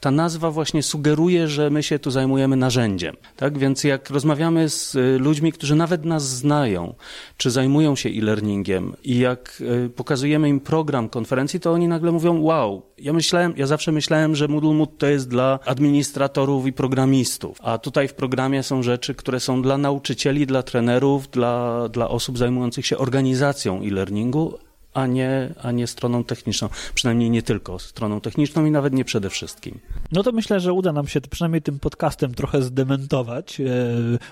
ta 0.01 0.11
nazwa 0.11 0.51
właśnie 0.51 0.83
sugeruje, 0.83 1.49
że 1.49 1.71
my 1.71 1.83
się 1.83 1.99
tu 1.99 2.11
zajmujemy 2.11 2.57
narzędziem. 2.57 3.17
Tak 3.37 3.59
więc 3.59 3.85
jak 3.85 4.11
rozmawiamy 4.11 4.69
z 4.69 4.95
y, 4.95 5.19
ludźmi, 5.19 5.53
którzy 5.53 5.75
nawet 5.75 6.05
nas 6.05 6.29
znają, 6.29 6.95
czy 7.37 7.51
zajmują 7.51 7.97
się 7.97 8.09
e-learningiem 8.09 8.93
i 9.05 9.19
jak 9.19 9.63
y, 9.87 9.91
pokazujemy 9.91 10.49
im 10.49 10.61
program 10.61 11.09
konferencji, 11.09 11.61
to 11.61 11.73
oni 11.73 11.89
nagle 11.89 12.13
mówią, 12.13 12.41
wow, 12.41 12.83
ja 12.99 13.13
myślałem, 13.13 13.55
ja 13.57 13.67
zawsze 13.67 13.93
myślałem, 13.93 14.37
że 14.37 14.49
Moodle 14.49 14.75
Mood 14.75 14.99
to 14.99 15.07
jest 15.07 15.29
dla 15.29 15.59
administratorów 15.65 16.67
i 16.67 16.73
programistów, 16.73 17.59
a 17.63 17.79
tutaj 17.79 18.09
w 18.09 18.15
programie 18.15 18.63
są 18.63 18.83
rzeczy, 18.83 19.15
które 19.15 19.41
są 19.41 19.63
dla 19.63 19.79
nauczycieli, 19.79 20.47
dla 20.47 20.63
trenerów, 20.63 21.31
dla, 21.31 21.89
dla 21.89 22.09
osób 22.09 22.39
zajmujących 22.39 22.87
się 22.87 22.99
organizacją 22.99 23.83
e-learningu, 23.83 24.59
a 24.97 25.07
nie, 25.07 25.55
a 25.63 25.73
nie 25.73 25.87
stroną 25.87 26.25
techniczną. 26.25 26.69
Przynajmniej 26.95 27.31
nie 27.31 27.43
tylko 27.43 27.79
stroną 27.79 28.21
techniczną 28.21 28.65
i 28.65 28.71
nawet 28.71 28.93
nie 28.93 29.05
przede 29.05 29.31
wszystkim. 29.31 29.79
No 30.13 30.23
to 30.23 30.33
myślę, 30.33 30.61
że 30.61 30.73
uda 30.73 30.93
nam 30.93 31.09
się 31.09 31.21
przynajmniej 31.21 31.63
tym 31.63 31.79
podcastem 31.79 32.35
trochę 32.35 32.63
zdementować 32.63 33.61
e, 33.61 33.65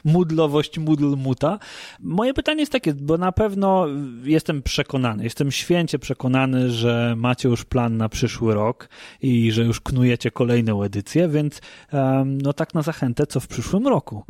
mudlowość 0.05 0.79
Moodle 0.79 1.17
Muta. 1.17 1.59
Moje 2.01 2.35
pytanie 2.35 2.61
jest 2.61 2.73
takie, 2.73 2.95
bo 2.95 3.19
na 3.19 3.33
pewno 3.33 3.87
jestem 4.25 4.63
przekonany, 4.63 5.25
jestem 5.25 5.53
święcie 5.53 5.99
przekonany, 5.99 6.71
że 6.71 7.15
macie 7.17 7.49
już 7.49 7.65
plan 7.65 7.97
na 7.97 8.09
przyszły 8.09 8.55
rok 8.55 8.89
i 9.23 9.53
że 9.53 9.65
już 9.65 9.81
knujecie 9.81 10.31
kolejną 10.31 10.83
edycję, 10.83 11.29
więc 11.29 11.61
no 12.25 12.53
tak 12.53 12.75
na 12.75 12.83
zachętę, 12.83 13.27
co 13.27 13.41
w 13.41 13.47
przyszłym 13.47 13.89
roku. 13.89 14.25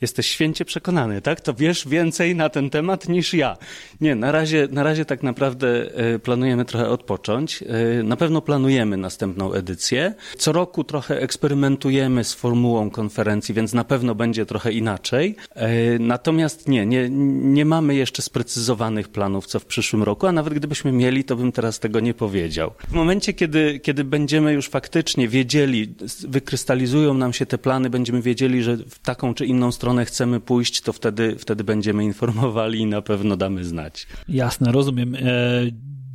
Jesteś 0.00 0.26
święcie 0.26 0.64
przekonany, 0.64 1.20
tak? 1.20 1.40
To 1.40 1.54
wiesz 1.54 1.88
więcej 1.88 2.36
na 2.36 2.48
ten 2.48 2.70
temat 2.70 3.08
niż 3.08 3.34
ja. 3.34 3.56
Nie, 4.00 4.14
na 4.14 4.32
razie, 4.32 4.68
na 4.70 4.82
razie 4.82 5.04
tak 5.04 5.22
naprawdę 5.22 5.68
e, 5.94 6.18
planujemy 6.18 6.64
trochę 6.64 6.88
odpocząć. 6.88 7.62
E, 7.62 8.02
na 8.02 8.16
pewno 8.16 8.42
planujemy 8.42 8.96
następną 8.96 9.52
edycję. 9.52 10.14
Co 10.38 10.52
roku 10.52 10.84
trochę 10.84 11.20
eksperymentujemy 11.20 12.24
z 12.24 12.34
formułą 12.34 12.90
konferencji, 12.90 13.54
więc 13.54 13.72
na 13.72 13.84
pewno 13.84 14.14
będzie 14.14 14.46
trochę 14.46 14.72
inaczej. 14.72 15.36
E, 15.54 15.98
natomiast 15.98 16.68
nie, 16.68 16.86
nie, 16.86 17.10
nie 17.10 17.64
mamy 17.64 17.94
jeszcze 17.94 18.22
sprecyzowanych 18.22 19.08
planów, 19.08 19.46
co 19.46 19.60
w 19.60 19.64
przyszłym 19.64 20.02
roku, 20.02 20.26
a 20.26 20.32
nawet 20.32 20.54
gdybyśmy 20.54 20.92
mieli, 20.92 21.24
to 21.24 21.36
bym 21.36 21.52
teraz 21.52 21.78
tego 21.78 22.00
nie 22.00 22.14
powiedział. 22.14 22.72
W 22.88 22.92
momencie, 22.92 23.32
kiedy, 23.32 23.80
kiedy 23.80 24.04
będziemy 24.04 24.52
już 24.52 24.68
faktycznie 24.68 25.28
wiedzieli, 25.28 25.94
wykrystalizują 26.28 27.14
nam 27.14 27.32
się 27.32 27.46
te 27.46 27.58
plany, 27.58 27.90
będziemy 27.90 28.22
wiedzieli, 28.22 28.62
że 28.62 28.76
w 28.76 28.98
taką 28.98 29.34
czy 29.34 29.46
inną 29.46 29.72
stronę 29.72 29.89
stronę 29.90 30.04
chcemy 30.04 30.40
pójść, 30.40 30.80
to 30.80 30.92
wtedy, 30.92 31.36
wtedy 31.38 31.64
będziemy 31.64 32.04
informowali 32.04 32.78
i 32.80 32.86
na 32.86 33.02
pewno 33.02 33.36
damy 33.36 33.64
znać. 33.64 34.06
Jasne, 34.28 34.72
rozumiem. 34.72 35.14
E, 35.14 35.20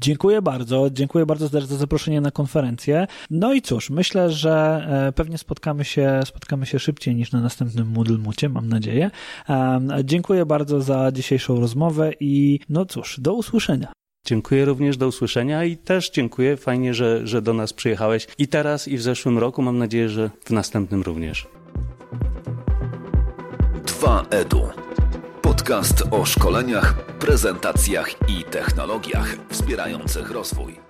dziękuję 0.01 0.41
bardzo. 0.41 0.89
Dziękuję 0.91 1.25
bardzo 1.25 1.47
za 1.47 1.61
zaproszenie 1.61 2.21
na 2.21 2.31
konferencję. 2.31 3.07
No 3.29 3.53
i 3.53 3.61
cóż, 3.61 3.89
myślę, 3.89 4.31
że 4.31 4.85
e, 5.07 5.11
pewnie 5.11 5.37
spotkamy 5.37 5.85
się, 5.85 6.19
spotkamy 6.25 6.65
się 6.65 6.79
szybciej 6.79 7.15
niż 7.15 7.31
na 7.31 7.41
następnym 7.41 7.87
Moodle 7.91 8.17
Mucie, 8.17 8.49
mam 8.49 8.69
nadzieję. 8.69 9.11
E, 9.49 9.79
dziękuję 10.03 10.45
bardzo 10.45 10.81
za 10.81 11.11
dzisiejszą 11.11 11.59
rozmowę 11.59 12.11
i 12.19 12.59
no 12.69 12.85
cóż, 12.85 13.19
do 13.19 13.33
usłyszenia. 13.33 13.91
Dziękuję 14.25 14.65
również, 14.65 14.97
do 14.97 15.07
usłyszenia 15.07 15.63
i 15.63 15.77
też 15.77 16.09
dziękuję. 16.11 16.57
Fajnie, 16.57 16.93
że, 16.93 17.27
że 17.27 17.41
do 17.41 17.53
nas 17.53 17.73
przyjechałeś 17.73 18.27
i 18.37 18.47
teraz, 18.47 18.87
i 18.87 18.97
w 18.97 19.01
zeszłym 19.01 19.37
roku. 19.37 19.61
Mam 19.61 19.77
nadzieję, 19.77 20.09
że 20.09 20.29
w 20.45 20.51
następnym 20.51 21.01
również. 21.01 21.47
2EDU. 24.01 24.69
Podcast 25.41 26.03
o 26.11 26.25
szkoleniach, 26.25 26.93
prezentacjach 27.19 28.09
i 28.29 28.43
technologiach 28.43 29.27
wspierających 29.49 30.31
rozwój. 30.31 30.84